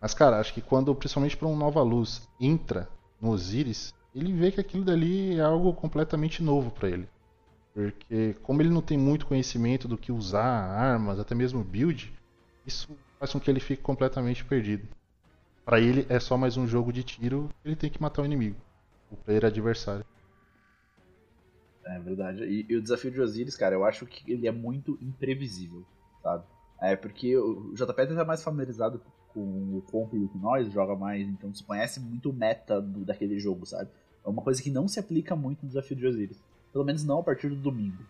[0.00, 2.88] Mas, cara, acho que quando, principalmente para um Nova Luz, entra
[3.20, 7.08] no Osiris, ele vê que aquilo dali é algo completamente novo para ele.
[7.74, 12.12] Porque como ele não tem muito conhecimento do que usar armas, até mesmo build,
[12.66, 12.88] isso
[13.18, 14.88] faz com que ele fique completamente perdido.
[15.64, 18.56] Para ele é só mais um jogo de tiro, ele tem que matar o inimigo,
[19.10, 20.06] o player adversário.
[21.86, 22.44] É verdade.
[22.44, 25.84] E, e, o desafio de Osiris, cara, eu acho que ele é muito imprevisível,
[26.22, 26.44] sabe?
[26.80, 29.00] É porque o JP tá mais familiarizado
[29.32, 29.40] com
[29.76, 33.64] o comp do que nós, joga mais, então desconhece muito o meta do, daquele jogo,
[33.64, 33.90] sabe?
[34.24, 36.42] É uma coisa que não se aplica muito no desafio de Osiris.
[36.72, 38.02] Pelo menos não a partir do domingo.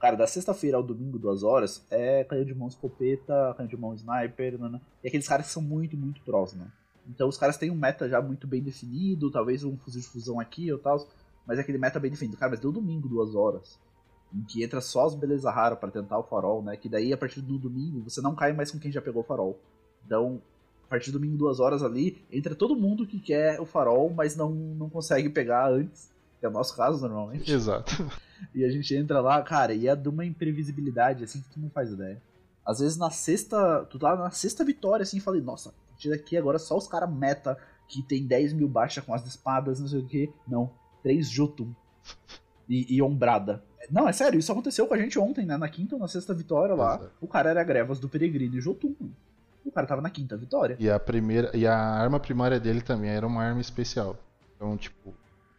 [0.00, 3.94] Cara, da sexta-feira ao domingo, duas horas, é canhão de mão escopeta, canhão de mão
[3.94, 4.80] sniper, né?
[5.02, 6.70] E aqueles caras que são muito, muito prós, né?
[7.08, 10.38] Então os caras têm um meta já muito bem definido, talvez um fuzil de fusão
[10.38, 10.98] aqui ou tal,
[11.48, 12.36] mas é aquele meta bem definido.
[12.36, 13.80] Cara, mas deu domingo, duas horas,
[14.32, 16.76] em que entra só os beleza rara para tentar o farol, né?
[16.76, 19.26] Que daí a partir do domingo você não cai mais com quem já pegou o
[19.26, 19.58] farol.
[20.04, 20.42] Então
[20.88, 24.34] a partir do domingo, duas horas ali, entra todo mundo que quer o farol, mas
[24.34, 26.10] não, não consegue pegar antes.
[26.40, 27.52] Que é o nosso caso, normalmente.
[27.52, 27.92] Exato.
[28.54, 31.68] E a gente entra lá, cara, e é de uma imprevisibilidade, assim, que tu não
[31.68, 32.22] faz ideia.
[32.64, 36.08] Às vezes na sexta, tu tá na sexta vitória, assim, e falei, nossa, a partir
[36.08, 39.88] daqui agora só os caras meta que tem 10 mil baixa com as espadas, não
[39.88, 40.32] sei o que.
[40.46, 40.70] Não,
[41.08, 41.72] 3 Jotun.
[42.68, 43.64] E, e ombrada.
[43.90, 45.56] Não, é sério, isso aconteceu com a gente ontem, né?
[45.56, 46.96] Na quinta ou na sexta vitória lá.
[46.96, 47.12] Exato.
[47.18, 48.94] O cara era Grevas do Peregrino e Jotun.
[49.00, 49.16] Mano
[49.68, 50.76] o cara tava na quinta vitória.
[50.80, 54.16] E a primeira e a arma primária dele também era uma arma especial.
[54.56, 55.14] Então, tipo,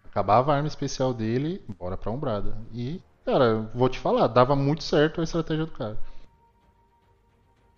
[0.06, 2.58] acabava a arma especial dele, bora pra Umbrada.
[2.74, 5.98] E, cara, vou te falar, dava muito certo a estratégia do cara.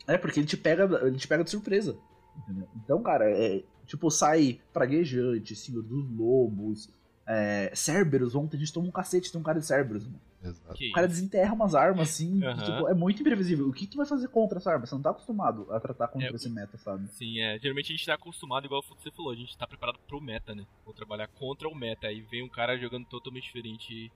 [0.07, 1.95] É, porque ele te pega, ele te pega de surpresa.
[2.38, 2.67] Entendeu?
[2.78, 6.89] Então, cara, é, tipo, sai praguejante, Senhor dos Lobos,
[7.32, 10.19] é, Cerberus, ontem a gente tomou um cacete, tem um cara de Cerberus, mano.
[10.43, 10.84] Exato.
[10.84, 12.55] O cara desenterra umas armas assim, uhum.
[12.55, 13.69] que, tipo, é muito imprevisível.
[13.69, 14.86] O que, que tu vai fazer contra essa arma?
[14.86, 17.07] Você não tá acostumado a tratar contra é, esse meta, sabe?
[17.09, 17.57] Sim, é.
[17.59, 20.65] Geralmente a gente tá acostumado, igual você falou, a gente tá preparado pro meta, né?
[20.84, 22.07] Vou trabalhar contra o meta.
[22.07, 24.11] Aí vem um cara jogando totalmente diferente e,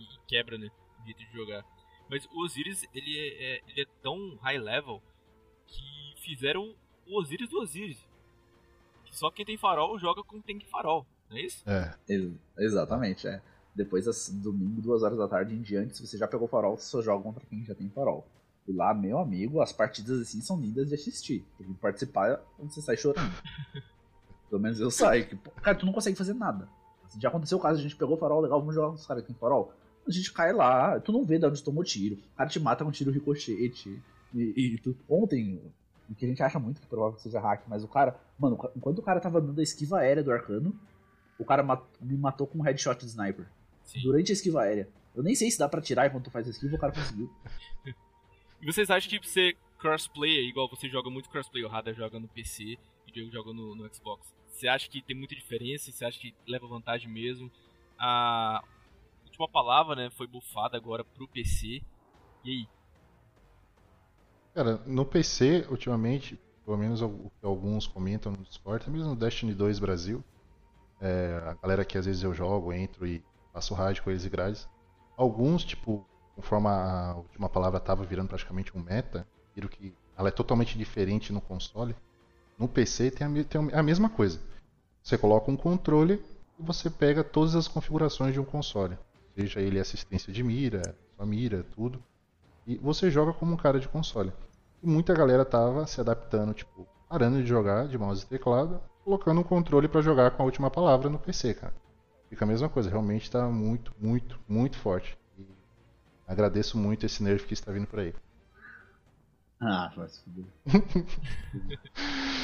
[0.00, 0.70] e quebra, né?
[1.02, 1.64] O jeito de jogar.
[2.08, 5.02] Mas o Osiris, ele é, é, ele é tão high level
[5.66, 6.74] que fizeram
[7.06, 8.06] o Osiris do Osiris.
[9.04, 11.04] Que só quem tem farol joga com quem tem farol,
[11.34, 11.68] não é isso?
[11.68, 11.94] É.
[12.08, 13.42] Ex exatamente, é.
[13.74, 16.86] Depois, das, domingo, duas horas da tarde em diante, se você já pegou farol, você
[16.86, 18.26] só joga contra quem já tem farol.
[18.66, 21.44] E lá, meu amigo, as partidas assim são lindas de assistir.
[21.56, 23.32] Porque participar você sai chorando.
[24.48, 25.26] Pelo menos eu saio.
[25.26, 26.68] Que, cara, tu não consegue fazer nada.
[27.18, 29.28] Já aconteceu o caso, a gente pegou farol, legal, vamos jogar com os caras que
[29.28, 29.72] tem farol.
[30.06, 32.16] A gente cai lá, tu não vê de onde tomou tiro.
[32.16, 34.00] O cara te mata com tiro ricochete.
[34.32, 35.60] E, e tu, ontem,
[36.08, 38.58] o que a gente acha muito que provável que seja hack, mas o cara, mano,
[38.76, 40.74] enquanto o cara tava dando a esquiva aérea do arcano,
[41.38, 43.46] o cara mat, me matou com um headshot de sniper.
[43.84, 44.00] Sim.
[44.00, 44.88] durante a esquiva aérea.
[45.14, 47.30] Eu nem sei se dá pra tirar enquanto tu faz a esquiva, o cara conseguiu.
[48.60, 52.26] e vocês acham que ser crossplay, igual você joga muito crossplay, o Rada joga no
[52.26, 52.78] PC e
[53.10, 54.34] o Diego joga no, no Xbox.
[54.48, 55.92] Você acha que tem muita diferença?
[55.92, 57.50] Você acha que leva vantagem mesmo?
[57.98, 58.64] A
[59.24, 61.82] última palavra, né, foi bufada agora pro PC.
[62.44, 62.68] E aí?
[64.54, 69.52] Cara, no PC, ultimamente, pelo menos o que alguns comentam no Discord, mesmo no Destiny
[69.52, 70.24] 2 Brasil,
[71.00, 73.22] é, a galera que às vezes eu jogo, entro e
[73.52, 74.68] faço rádio com eles e grades,
[75.16, 80.32] alguns, tipo, conforme a última palavra estava virando praticamente um meta, viram que ela é
[80.32, 81.94] totalmente diferente no console.
[82.58, 84.40] No PC tem a, tem a mesma coisa.
[85.02, 86.22] Você coloca um controle
[86.58, 88.96] e você pega todas as configurações de um console.
[89.34, 92.02] Seja ele assistência de mira, sua mira, tudo.
[92.66, 94.32] E você joga como um cara de console.
[94.82, 99.40] E muita galera tava se adaptando, tipo, parando de jogar de mouse e teclado, colocando
[99.40, 101.74] um controle para jogar com a última palavra no PC, cara.
[102.28, 105.16] Fica a mesma coisa, realmente tá muito, muito, muito forte.
[105.38, 105.46] E
[106.26, 108.14] agradeço muito esse nerf que está vindo por aí.
[109.60, 110.44] Ah, vai se fuder.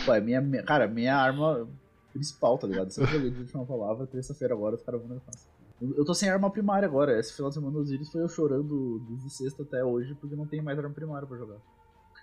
[0.05, 1.67] Pô, minha, minha, cara, minha arma
[2.13, 2.91] principal, tá ligado?
[2.91, 5.35] Se eu joguei de última palavra, terça-feira agora os caras vão nerfar.
[5.81, 7.19] Eu tô sem arma primária agora.
[7.19, 10.47] Esse final de semana dos Osiris foi eu chorando desde sexta até hoje porque não
[10.47, 11.57] tem mais arma primária pra jogar.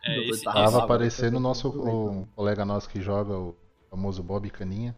[0.06, 3.56] É, esse, tava aparecendo o nosso o colega nosso que joga, o
[3.90, 4.96] famoso Bob Caninha.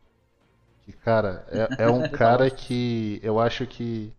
[0.82, 4.14] Que, cara, é, é um cara que eu acho que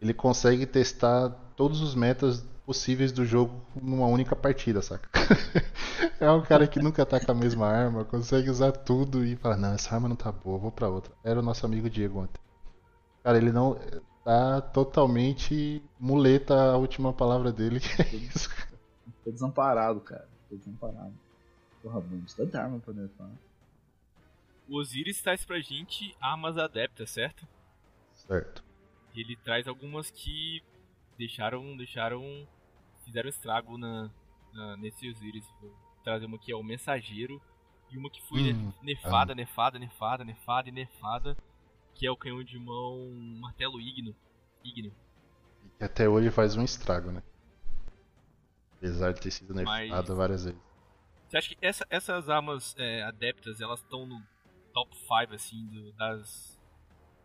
[0.00, 5.08] ele consegue testar todos os metas possíveis do jogo numa única partida, saca?
[6.20, 9.56] é um cara que nunca tá com a mesma arma, consegue usar tudo e fala,
[9.56, 11.12] não, essa arma não tá boa, vou pra outra.
[11.24, 12.40] Era o nosso amigo Diego ontem.
[13.24, 13.78] Cara, ele não.
[14.24, 18.78] Tá totalmente muleta a última palavra dele, que é isso, cara.
[19.24, 20.28] Tô desamparado, cara.
[20.50, 21.14] Tô desamparado.
[21.82, 23.30] Porra, mano, tanta arma pra nerfar.
[24.68, 27.46] O Osiris traz pra gente armas adeptas, certo?
[28.12, 28.64] Certo.
[29.14, 30.62] E ele traz algumas que
[31.16, 31.76] deixaram.
[31.76, 32.46] deixaram.
[33.04, 34.10] fizeram estrago na,
[34.52, 35.46] na nesse Osiris.
[35.60, 37.40] Vou trazer uma que é o Mensageiro.
[37.90, 39.34] E uma que foi hum, nerfada, ah.
[39.34, 41.36] nerfada, nerfada, nerfada e nerfada
[41.98, 43.10] que é o canhão de mão
[43.40, 44.14] martelo ígneo.
[44.64, 44.94] ígneo.
[45.80, 47.22] E até hoje faz um estrago, né?
[48.76, 50.16] Apesar de ter sido nerfado Mas...
[50.16, 50.60] várias vezes.
[51.26, 54.22] Você acha que essa, essas armas é, adeptas, elas estão no
[54.72, 56.58] top 5, assim, do, das,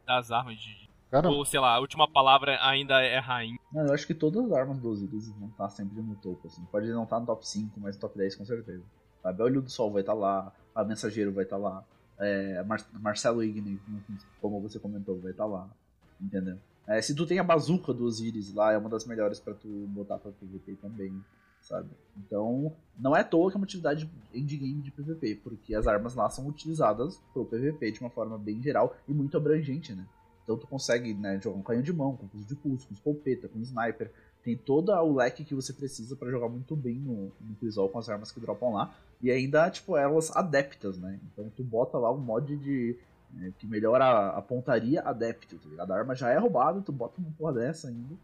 [0.05, 0.89] das armas de...
[1.09, 1.29] Cara...
[1.29, 3.59] Ou, sei lá, a última palavra ainda é rainha.
[3.71, 6.65] Não, eu acho que todas as armas do Osiris vão estar sempre no topo, assim.
[6.65, 8.83] Pode não estar no top 5, mas no top 10 com certeza.
[9.21, 9.41] Sabe?
[9.41, 11.83] O Olho do Sol vai estar lá, a Mensageiro vai estar lá,
[12.17, 13.79] é, Mar Marcelo Igni,
[14.41, 15.69] como você comentou, vai estar tá lá.
[16.19, 16.57] Entendeu?
[16.87, 19.67] É, se tu tem a bazuca do Osiris lá, é uma das melhores para tu
[19.87, 21.23] botar pra PVP também,
[21.63, 21.89] sabe?
[22.17, 26.13] Então, não é à toa que é uma atividade endgame de PVP, porque as armas
[26.13, 30.05] lá são utilizadas pro PVP de uma forma bem geral e muito abrangente, né?
[30.43, 33.59] Então tu consegue né, jogar um canhão de mão, com de pulso, com escopeta, com
[33.59, 34.11] sniper.
[34.43, 37.97] Tem todo o leque que você precisa para jogar muito bem no, no Crisol com
[37.97, 38.93] as armas que dropam lá.
[39.21, 41.17] E ainda, tipo, elas adeptas, né?
[41.31, 42.99] Então tu bota lá um mod de.
[43.31, 45.91] Né, que melhora a, a pontaria adepto, tá ligado?
[45.91, 48.15] A arma já é roubada, tu bota uma porra dessa ainda.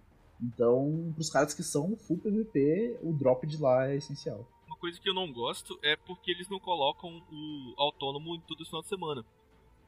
[0.42, 4.48] Então, pros caras que são full PVP, o drop de lá é essencial.
[4.68, 8.62] Uma coisa que eu não gosto é porque eles não colocam o autônomo em todo
[8.62, 9.26] o final de semana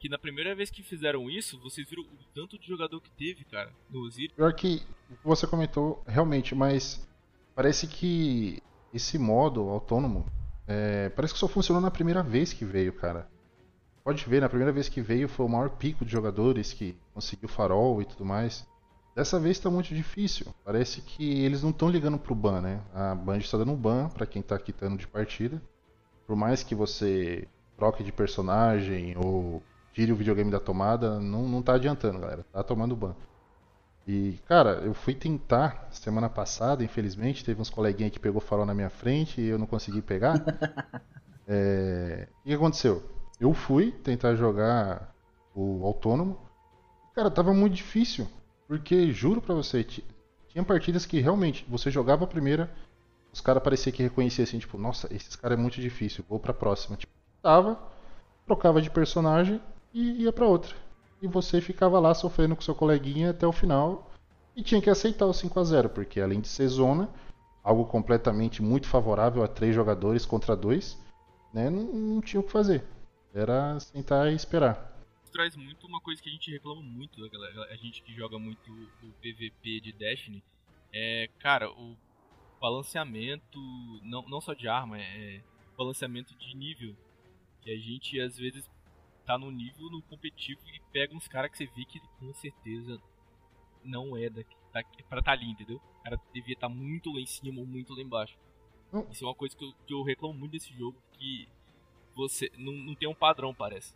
[0.02, 3.46] que na primeira vez que fizeram isso, vocês viram o tanto de jogador que teve,
[3.46, 4.36] cara, no Osiris.
[4.36, 4.82] Pior que
[5.24, 7.08] você comentou, realmente, mas
[7.54, 10.26] parece que esse modo autônomo
[10.68, 13.30] é, parece que só funcionou na primeira vez que veio, cara.
[14.04, 17.48] Pode ver, na primeira vez que veio foi o maior pico de jogadores que conseguiu
[17.48, 18.68] farol e tudo mais.
[19.16, 20.48] Dessa vez está muito difícil.
[20.64, 22.82] Parece que eles não estão ligando pro ban, né?
[22.94, 25.62] A Band está dando um ban para quem está quitando de partida.
[26.26, 27.48] Por mais que você
[27.78, 32.46] troque de personagem ou tire o videogame da tomada, não, não tá adiantando, galera.
[32.54, 33.16] Tá tomando ban.
[34.08, 38.74] E, cara, eu fui tentar semana passada, infelizmente, teve uns coleguinhas que pegou farol na
[38.74, 40.42] minha frente e eu não consegui pegar.
[41.48, 42.28] é...
[42.40, 43.04] O que aconteceu?
[43.40, 45.14] Eu fui tentar jogar
[45.54, 46.40] o autônomo.
[47.14, 48.28] Cara, tava muito difícil.
[48.72, 52.72] Porque, juro pra você, tinha partidas que realmente você jogava a primeira,
[53.30, 56.54] os caras pareciam que reconheciam assim, tipo, nossa, esse cara é muito difícil, vou pra
[56.54, 56.96] próxima.
[56.96, 57.12] Tipo,
[57.42, 57.78] tava,
[58.46, 59.60] trocava de personagem,
[59.94, 60.74] e ia para outra.
[61.22, 64.10] E você ficava lá sofrendo com seu coleguinha até o final
[64.56, 67.10] e tinha que aceitar o 5 a 0 porque além de ser zona,
[67.62, 70.98] algo completamente muito favorável a três jogadores contra dois,
[71.54, 72.86] né, não, não tinha o que fazer.
[73.34, 74.91] Era sentar e esperar.
[75.32, 77.24] Traz muito uma coisa que a gente reclama muito,
[77.70, 78.72] a gente que joga muito
[79.02, 80.44] o PVP de Destiny,
[80.94, 81.96] é, cara, o
[82.60, 83.60] balanceamento,
[84.04, 85.42] não, não só de arma, é
[85.78, 86.96] balanceamento de nível.
[87.62, 88.70] Que a gente às vezes
[89.26, 93.00] tá no nível no competitivo e pega uns caras que você vê que com certeza
[93.84, 95.78] não é daqui, tá, pra estar tá ali, entendeu?
[95.78, 98.38] O cara devia estar tá muito lá em cima ou muito lá embaixo.
[99.10, 101.48] Isso é uma coisa que eu, que eu reclamo muito desse jogo, que
[102.14, 103.96] você não, não tem um padrão, parece.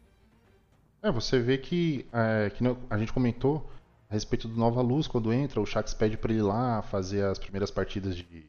[1.02, 3.70] É, você vê que, é, que a gente comentou
[4.10, 7.24] a respeito do Nova Luz, quando entra, o Shax pede pra ele ir lá fazer
[7.26, 8.48] as primeiras partidas de, de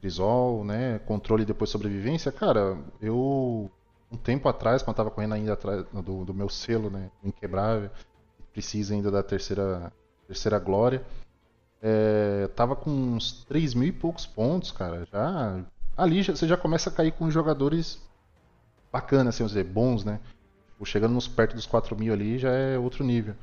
[0.00, 0.98] Crisol, né?
[1.00, 2.30] Controle e depois sobrevivência.
[2.32, 3.70] Cara, eu
[4.10, 7.10] um tempo atrás, quando eu tava correndo ainda atrás do, do meu selo, né?
[7.22, 7.90] Inquebrável,
[8.52, 9.92] precisa ainda da terceira,
[10.26, 11.04] terceira glória.
[11.82, 15.06] É, tava com uns 3 mil e poucos pontos, cara.
[15.12, 15.64] Já
[15.96, 18.00] ali já, você já começa a cair com jogadores
[18.92, 20.20] bacanas, assim, dizer, bons, né?
[20.74, 23.34] Tipo, chegando nos perto dos 4 mil ali já é outro nível.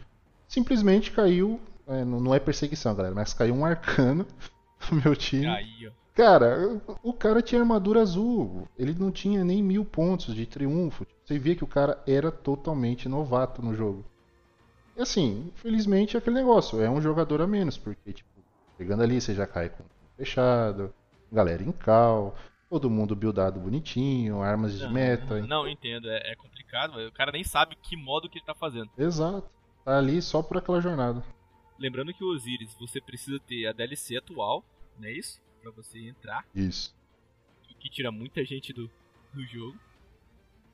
[0.47, 4.25] Simplesmente caiu, é, não é perseguição, galera, mas caiu um arcano
[4.91, 5.47] no meu time.
[5.47, 5.91] Ó.
[6.13, 8.67] Cara, o cara tinha armadura azul.
[8.77, 11.07] Ele não tinha nem mil pontos de triunfo.
[11.23, 14.03] Você via que o cara era totalmente novato no jogo.
[14.97, 16.81] E assim, infelizmente é aquele negócio.
[16.81, 17.77] É um jogador a menos.
[17.77, 18.29] Porque, tipo,
[18.77, 19.83] chegando ali você já cai com
[20.17, 20.93] fechado,
[21.31, 22.35] galera em cal,
[22.69, 25.39] todo mundo buildado bonitinho, armas de meta.
[25.39, 26.09] Não, não entendo.
[26.09, 26.60] É, é complicado.
[27.07, 28.89] O cara nem sabe que modo que ele tá fazendo.
[28.97, 29.49] Exato.
[29.83, 31.23] Tá ali só por aquela jornada.
[31.77, 34.63] Lembrando que o Osiris, você precisa ter a DLC atual,
[34.97, 35.41] não é isso?
[35.61, 36.45] para você entrar.
[36.53, 36.93] Isso.
[37.63, 38.89] Que, que tira muita gente do,
[39.33, 39.77] do jogo.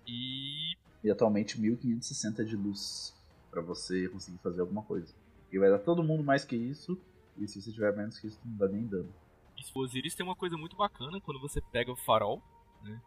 [0.08, 0.76] E.
[1.04, 3.16] E atualmente 1560 de luz
[3.52, 5.14] para você conseguir fazer alguma coisa.
[5.52, 7.00] E vai dar todo mundo mais que isso,
[7.38, 9.14] e se você tiver menos que isso, não dá nem dano.
[9.56, 12.42] E o Osiris tem uma coisa muito bacana quando você pega o farol,
[12.84, 13.00] né?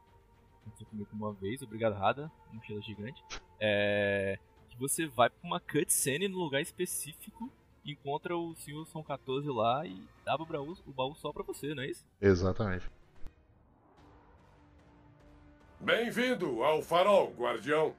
[0.61, 3.23] Aconteceu comigo uma vez, obrigado Rada, mochila gigante.
[3.59, 4.39] É.
[4.69, 7.51] Que você vai pra uma cutscene no lugar específico
[7.85, 11.75] encontra o senhor São 14 lá e dá o baú, o baú só pra você,
[11.75, 12.05] não é isso?
[12.21, 12.91] Exatamente.
[15.81, 17.95] Bem-vindo ao Farol, Guardião.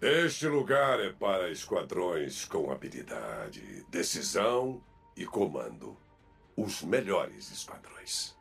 [0.00, 4.82] Este lugar é para esquadrões com habilidade, decisão
[5.16, 5.96] e comando.
[6.56, 8.36] Os melhores esquadrões.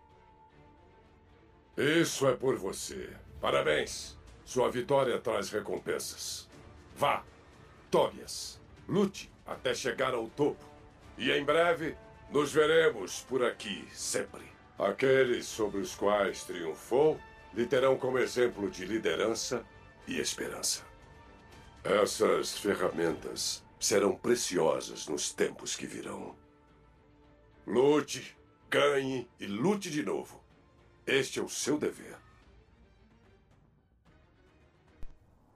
[1.78, 3.10] Isso é por você.
[3.40, 4.18] Parabéns.
[4.44, 6.50] Sua vitória traz recompensas.
[6.96, 7.24] Vá,
[7.90, 8.60] Tobias.
[8.88, 10.66] Lute até chegar ao topo.
[11.18, 11.96] E em breve
[12.30, 14.42] nos veremos por aqui sempre.
[14.78, 17.20] Aqueles sobre os quais triunfou
[17.54, 19.66] lhe terão como exemplo de liderança
[20.08, 20.84] e esperança.
[21.84, 26.36] Essas ferramentas serão preciosas nos tempos que virão.
[27.66, 28.36] Lute,
[28.70, 30.41] ganhe e lute de novo.
[31.12, 32.18] Este é o seu dever.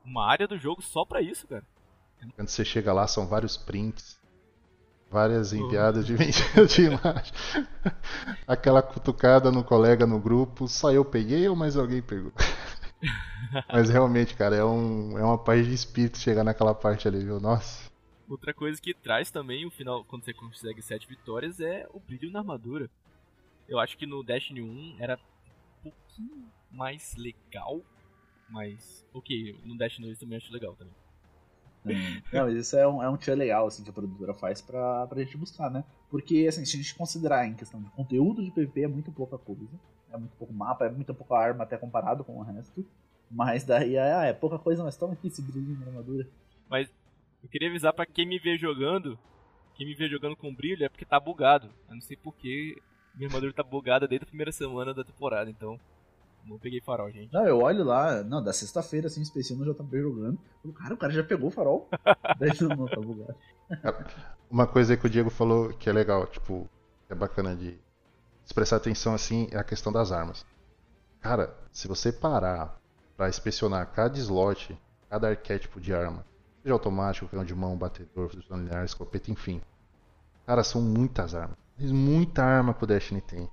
[0.03, 1.63] Uma área do jogo só para isso, cara.
[2.35, 4.19] Quando você chega lá, são vários prints,
[5.09, 6.13] várias enviadas de,
[6.67, 7.33] de imagem.
[8.45, 12.33] Aquela cutucada no colega no grupo, só eu peguei ou mais alguém pegou?
[13.71, 17.39] Mas realmente, cara, é, um, é uma paz de espírito chegar naquela parte ali, viu?
[17.39, 17.89] Nossa.
[18.27, 22.29] Outra coisa que traz também o final, quando você consegue 7 vitórias, é o brilho
[22.29, 22.89] na armadura.
[23.69, 25.17] Eu acho que no Destiny 1 era
[26.15, 27.81] pouquinho mais legal,
[28.49, 30.93] mas ok, no Destiny 2 também acho legal também.
[32.33, 35.05] Não, mas isso é um, é um tier legal assim, que a produtora faz pra,
[35.05, 35.83] pra gente buscar, né?
[36.09, 39.37] Porque, assim, se a gente considerar em questão de conteúdo de PvP, é muito pouca
[39.37, 39.69] coisa.
[40.11, 42.83] É muito pouco mapa, é muito pouca arma até comparado com o resto.
[43.29, 46.27] Mas daí é, ah, é pouca coisa, mas toma aqui esse brilho na armadura.
[46.67, 46.89] Mas
[47.43, 49.19] eu queria avisar pra quem me vê jogando,
[49.75, 51.69] quem me vê jogando com brilho é porque tá bugado.
[51.87, 52.81] Eu não sei porquê
[53.13, 55.79] minha armadura tá bugada desde a primeira semana da temporada, então
[56.45, 57.33] não peguei farol, gente.
[57.33, 60.39] Não, eu olho lá, não, da sexta-feira, assim, especial no JP jogando.
[60.75, 61.89] Cara, o cara já pegou o farol.
[62.39, 63.35] Daí não, tá bugado.
[64.49, 66.69] Uma coisa que o Diego falou que é legal, tipo,
[67.09, 67.79] é bacana de
[68.53, 70.45] prestar atenção assim, é a questão das armas.
[71.19, 72.79] Cara, se você parar
[73.17, 74.79] para inspecionar cada slot,
[75.09, 76.25] cada arquétipo de arma,
[76.61, 79.61] seja automático, canhão de mão, batedor, fuzil linear, escopeta, enfim.
[80.45, 81.57] Cara, são muitas armas.
[81.79, 83.49] Muita arma que o Destiny tem.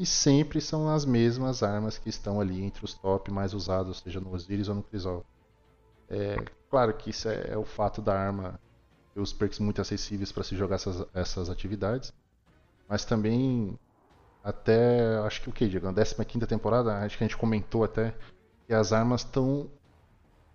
[0.00, 4.18] E sempre são as mesmas armas que estão ali entre os top mais usados, seja
[4.18, 5.26] no Osiris ou no Crisol.
[6.08, 6.36] É,
[6.70, 8.58] claro que isso é, é, o fato da arma
[9.12, 12.14] ter os perks muito acessíveis para se jogar essas, essas atividades.
[12.88, 13.78] Mas também,
[14.42, 15.92] até acho que o que, Diego?
[15.92, 18.14] Na 15 temporada, acho que a gente comentou até
[18.66, 19.70] que as armas estão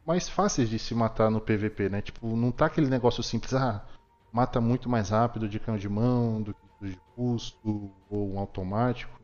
[0.03, 2.01] mais fáceis de se matar no PVP, né?
[2.01, 3.85] Tipo, não tá aquele negócio simples, ah,
[4.33, 9.14] mata muito mais rápido de canhão de mão do que de custo ou um automático.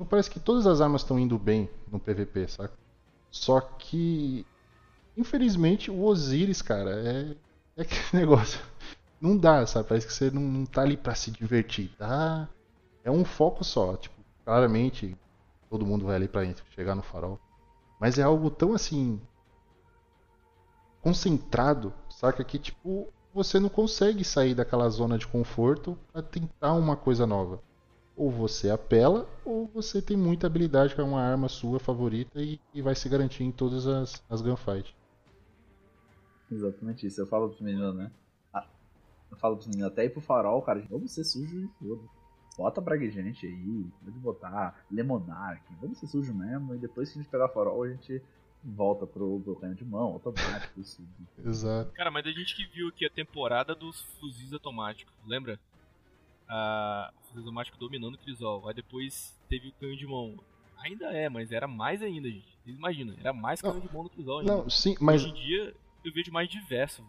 [0.00, 2.72] Tipo, parece que todas as armas estão indo bem no PVP, saca?
[3.30, 4.46] Só que.
[5.14, 7.36] Infelizmente, o Osiris, cara, é.
[7.76, 8.60] É aquele negócio.
[9.20, 9.88] Não dá, sabe?
[9.88, 12.48] Parece que você não, não tá ali pra se divertir, tá?
[13.04, 13.94] É um foco só.
[13.98, 15.14] Tipo, claramente,
[15.68, 17.38] todo mundo vai ali pra chegar no farol.
[18.00, 19.20] Mas é algo tão assim.
[21.02, 22.42] concentrado, saca?
[22.42, 27.60] Que, tipo, você não consegue sair daquela zona de conforto pra tentar uma coisa nova
[28.16, 32.82] ou você apela, ou você tem muita habilidade com uma arma sua favorita e, e
[32.82, 34.94] vai se garantir em todas as, as gunfights.
[36.50, 37.20] Exatamente isso.
[37.20, 38.10] Eu falo pros meninos, né?
[38.52, 38.66] Ah,
[39.30, 42.02] eu falo pros meninos, até ir pro farol, cara, ou você sujo e foda.
[42.56, 47.30] bota braguejante aí, pode botar Lemonark, vamos ser sujo mesmo, e depois que a gente
[47.30, 48.22] pegar farol, a gente
[48.62, 50.78] volta pro, pro canhão de mão, automático.
[50.80, 51.02] Isso,
[51.44, 51.92] Exato.
[51.92, 55.58] Cara, mas a gente que viu aqui a temporada dos fuzis automáticos, lembra?
[56.50, 60.36] O fuzil automático dominando o Crisol, aí depois teve o canhão de mão.
[60.82, 62.58] Ainda é, mas era mais ainda, gente.
[62.64, 64.56] Vocês imaginam, era mais canhão de mão no Crisol ainda.
[64.56, 65.22] Não, sim, mas.
[65.22, 65.74] Hoje em dia
[66.04, 67.04] eu vejo mais diverso.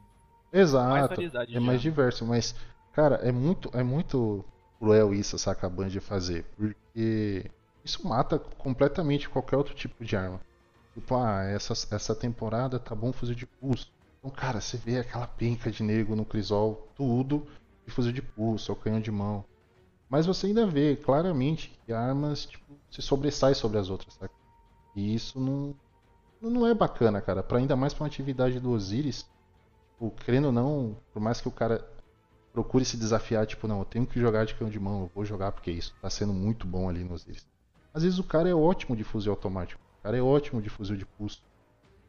[0.52, 0.90] Exato.
[0.90, 1.62] mais variedade é já.
[1.62, 2.56] mais diverso, mas,
[2.92, 4.44] cara, é muito, é muito
[4.78, 7.50] cruel isso, saca a Band fazer, porque
[7.86, 10.42] isso mata completamente qualquer outro tipo de arma.
[10.94, 13.92] Tipo, ah, essa, essa temporada tá bom fuzil de pulso.
[14.20, 17.48] Então, cara, você vê aquela penca de nego no Crisol, tudo
[17.92, 19.46] fuzil de pulso, ou canhão de mão.
[20.10, 24.34] Mas você ainda vê claramente que armas tipo, se sobressaem sobre as outras, saca?
[24.96, 25.74] E isso não,
[26.42, 27.42] não é bacana, cara.
[27.42, 29.26] Pra, ainda mais pra uma atividade do Osiris,
[29.94, 31.88] tipo, querendo ou não, por mais que o cara
[32.52, 35.24] procure se desafiar, tipo, não, eu tenho que jogar de canhão de mão, eu vou
[35.24, 37.46] jogar porque isso tá sendo muito bom ali no Osiris.
[37.94, 40.98] Às vezes o cara é ótimo de fuzil automático, o cara é ótimo de fuzil
[40.98, 41.42] de pulso.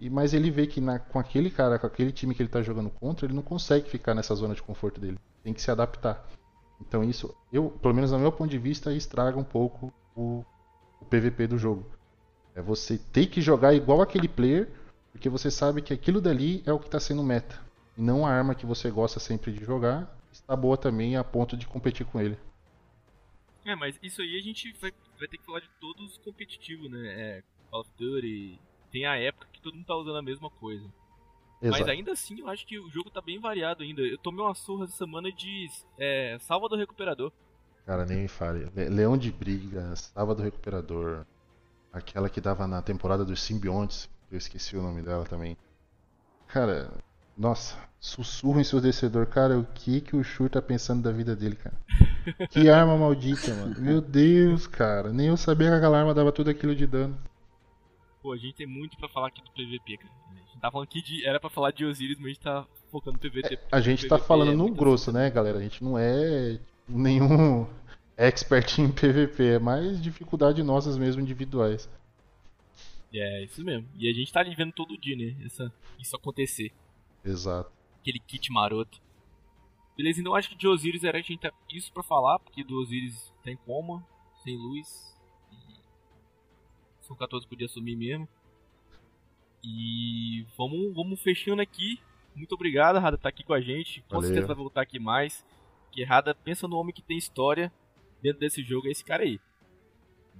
[0.00, 2.60] E, mas ele vê que na- com aquele cara, com aquele time que ele tá
[2.60, 5.18] jogando contra, ele não consegue ficar nessa zona de conforto dele.
[5.42, 6.26] Tem que se adaptar.
[6.80, 10.44] Então isso, eu, pelo menos no meu ponto de vista, estraga um pouco o,
[11.00, 11.86] o PVP do jogo.
[12.54, 14.70] É você ter que jogar igual aquele player,
[15.10, 17.60] porque você sabe que aquilo dali é o que está sendo meta.
[17.96, 21.56] E não a arma que você gosta sempre de jogar está boa também a ponto
[21.56, 22.36] de competir com ele.
[23.64, 26.98] É, mas isso aí a gente vai, vai ter que falar de todos competitivos, né?
[27.08, 28.58] É, Call of Duty.
[28.90, 30.84] Tem a época que todo mundo tá usando a mesma coisa.
[31.62, 31.90] Mas Exato.
[31.90, 34.02] ainda assim, eu acho que o jogo tá bem variado ainda.
[34.02, 37.30] Eu tomei uma surra essa semana de é, Salva do Recuperador.
[37.86, 38.68] Cara, nem me fale.
[38.74, 41.24] Le- Leão de Briga, Sábado do Recuperador,
[41.92, 45.56] aquela que dava na temporada dos Simbiontes, eu esqueci o nome dela também.
[46.48, 46.92] Cara,
[47.36, 49.26] nossa, sussurro ensurdecedor.
[49.26, 51.76] Cara, o que que o Shur tá pensando da vida dele, cara?
[52.50, 53.80] Que arma maldita, mano.
[53.80, 55.12] Meu Deus, cara.
[55.12, 57.18] Nem eu sabia que aquela arma dava tudo aquilo de dano.
[58.22, 60.21] Pô, a gente tem muito pra falar aqui do PVP, cara.
[60.62, 61.26] Tá falando aqui de.
[61.26, 63.58] Era pra falar de Osiris, mas a gente tá focando no PVP.
[63.72, 65.58] A gente tá PVP falando é no grosso, né, galera?
[65.58, 67.66] A gente não é nenhum
[68.16, 71.90] expert em PVP, é mais dificuldade nossas mesmo individuais.
[73.12, 73.88] É, isso mesmo.
[73.98, 75.36] E a gente tá ali vendo todo dia, né?
[75.44, 76.70] Essa, isso acontecer.
[77.24, 77.72] Exato.
[78.00, 79.02] Aquele kit maroto.
[79.96, 82.80] Beleza, então acho que de Osiris era a gente tá isso pra falar, porque do
[82.80, 84.06] Osiris tá em coma,
[84.44, 85.12] sem luz.
[85.50, 88.28] E são 14 podia assumir mesmo.
[89.62, 92.00] E vamos, vamos fechando aqui.
[92.34, 94.00] Muito obrigado, Rada, tá aqui com a gente.
[94.02, 94.28] Com Valeu.
[94.28, 95.44] certeza vai voltar aqui mais.
[95.90, 97.72] Que Rada pensa no homem que tem história
[98.22, 99.38] dentro desse jogo, é esse cara aí.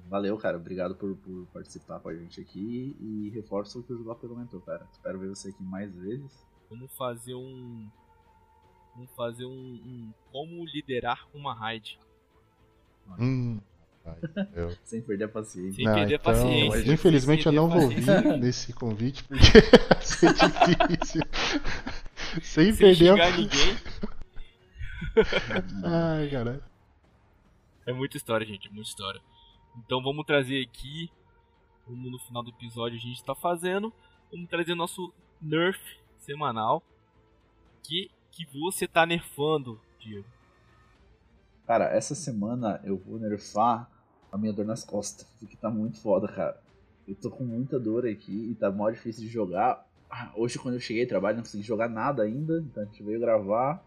[0.09, 0.57] Valeu, cara.
[0.57, 2.97] Obrigado por, por participar com a gente aqui.
[3.01, 4.87] E reforço o que o Jogop comentou, cara.
[4.93, 6.47] Espero ver você aqui mais vezes.
[6.69, 7.89] Vamos fazer um.
[8.95, 11.99] Vamos fazer um, um como liderar uma raid.
[13.19, 13.61] Hum,
[14.55, 15.73] eu- Sem perder a paciência.
[15.75, 16.93] Sem Não, perder a então, paciência.
[16.93, 19.45] Infelizmente eu não vou vir nesse convite porque
[19.89, 21.23] vai ser difícil.
[22.43, 23.31] Sem Sem perder a...
[23.37, 23.77] ninguém.
[25.85, 26.63] Ai, caralho.
[27.87, 29.21] É muita história, gente, é muita história.
[29.79, 31.11] Então vamos trazer aqui,
[31.85, 33.93] como no final do episódio a gente tá fazendo,
[34.31, 35.81] vamos trazer nosso nerf
[36.19, 36.83] semanal.
[37.83, 40.25] Que, que você tá nerfando, Diego.
[41.73, 43.91] Cara, essa semana eu vou nerfar
[44.31, 46.61] a minha dor nas costas, porque tá muito foda, cara.
[47.09, 49.83] Eu tô com muita dor aqui e tá mó difícil de jogar.
[50.11, 53.03] Ah, Hoje, quando eu cheguei ao trabalho, não consegui jogar nada ainda, então a gente
[53.03, 53.83] veio gravar.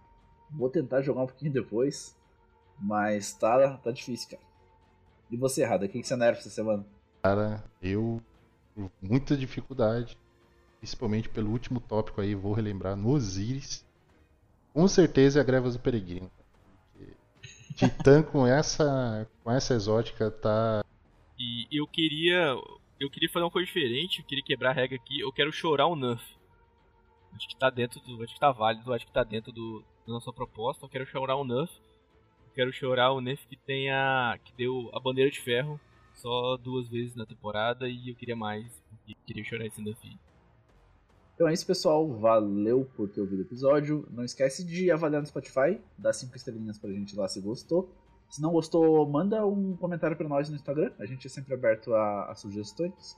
[0.49, 2.17] Vou tentar jogar um pouquinho depois,
[2.79, 4.41] mas tá, tá difícil, cara.
[5.29, 6.83] E você, Rada, o que, você nerfa essa semana?
[7.21, 8.19] Cara, eu
[8.99, 10.17] muita dificuldade,
[10.79, 13.85] principalmente pelo último tópico aí, vou relembrar no Osiris.
[14.73, 16.31] Com certeza é a Grevas do Peregrino.
[17.75, 20.83] Titã com essa com essa exótica tá
[21.37, 22.55] E eu queria.
[22.99, 25.87] Eu queria fazer uma coisa diferente, eu queria quebrar a regra aqui, eu quero chorar
[25.87, 26.23] um nerf.
[27.35, 28.23] Acho que tá dentro do.
[28.23, 30.85] Acho que tá válido, acho que tá dentro do, da nossa proposta.
[30.85, 31.71] Eu quero chorar um nerf.
[32.47, 34.39] Eu quero chorar o nerf que tenha.
[34.43, 35.79] que deu a bandeira de ferro
[36.13, 38.81] só duas vezes na temporada e eu queria mais.
[39.07, 40.17] Eu queria chorar esse aí.
[41.35, 42.07] Então é isso, pessoal.
[42.17, 44.07] Valeu por ter ouvido o episódio.
[44.09, 47.93] Não esquece de avaliar no Spotify, dar 5 estrelinhas pra gente lá se gostou.
[48.29, 50.91] Se não gostou, manda um comentário pra nós no Instagram.
[50.97, 53.17] A gente é sempre aberto a, a sugestões.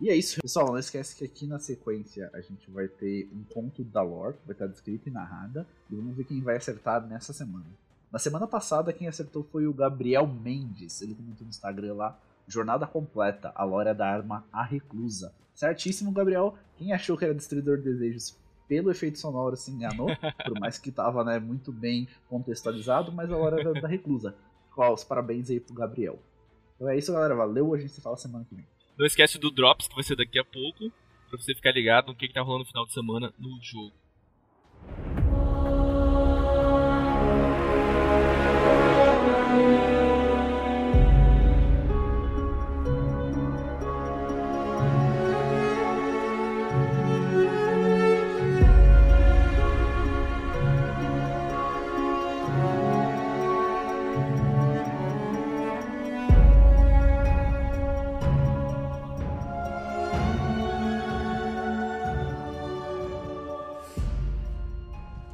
[0.00, 0.68] E é isso, pessoal.
[0.68, 4.52] Não esquece que aqui na sequência a gente vai ter um conto da lore, vai
[4.52, 5.66] estar descrita e narrada.
[5.90, 7.66] E vamos ver quem vai acertar nessa semana.
[8.10, 11.02] Na semana passada, quem acertou foi o Gabriel Mendes.
[11.02, 15.32] Ele comentou no Instagram lá: Jornada completa, a lore da arma A Reclusa.
[15.62, 16.58] Certíssimo, Gabriel.
[16.76, 18.36] Quem achou que era Destruidor de Desejos
[18.66, 20.08] pelo efeito sonoro se enganou,
[20.44, 24.34] por mais que tava né, muito bem contextualizado, mas a hora era da reclusa.
[24.76, 26.20] os parabéns aí pro Gabriel.
[26.74, 27.36] Então é isso, galera.
[27.36, 27.72] Valeu.
[27.72, 28.66] A gente se fala semana que vem.
[28.98, 30.90] Não esquece do Drops, que vai ser daqui a pouco,
[31.30, 33.92] pra você ficar ligado no que, que tá rolando no final de semana no jogo.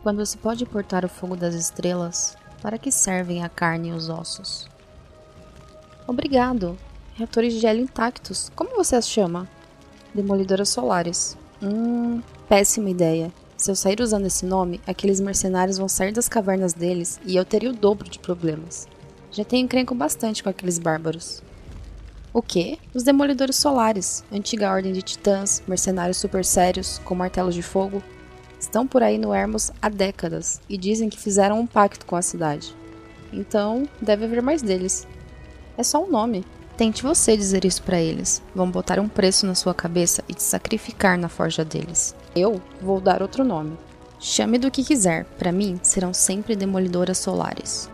[0.08, 4.08] Quando se pode portar o fogo das estrelas, para que servem a carne e os
[4.08, 4.66] ossos?
[6.06, 6.78] Obrigado.
[7.14, 8.50] Reatores de gelo intactos.
[8.56, 9.46] Como você as chama?
[10.14, 11.36] Demolidoras solares.
[11.62, 13.30] Hum, péssima ideia.
[13.54, 17.44] Se eu sair usando esse nome, aqueles mercenários vão sair das cavernas deles e eu
[17.44, 18.88] teria o dobro de problemas.
[19.30, 21.42] Já tenho encrenco bastante com aqueles bárbaros.
[22.32, 22.78] O que?
[22.94, 28.02] Os demolidores solares, antiga ordem de titãs, mercenários super sérios, com martelos de fogo,
[28.58, 32.22] estão por aí no Hermos há décadas e dizem que fizeram um pacto com a
[32.22, 32.74] cidade.
[33.32, 35.06] Então, deve haver mais deles.
[35.76, 36.44] É só um nome.
[36.76, 38.42] Tente você dizer isso para eles.
[38.54, 42.14] Vão botar um preço na sua cabeça e te sacrificar na forja deles.
[42.34, 43.76] Eu vou dar outro nome.
[44.20, 47.88] Chame do que quiser, para mim serão sempre demolidoras solares.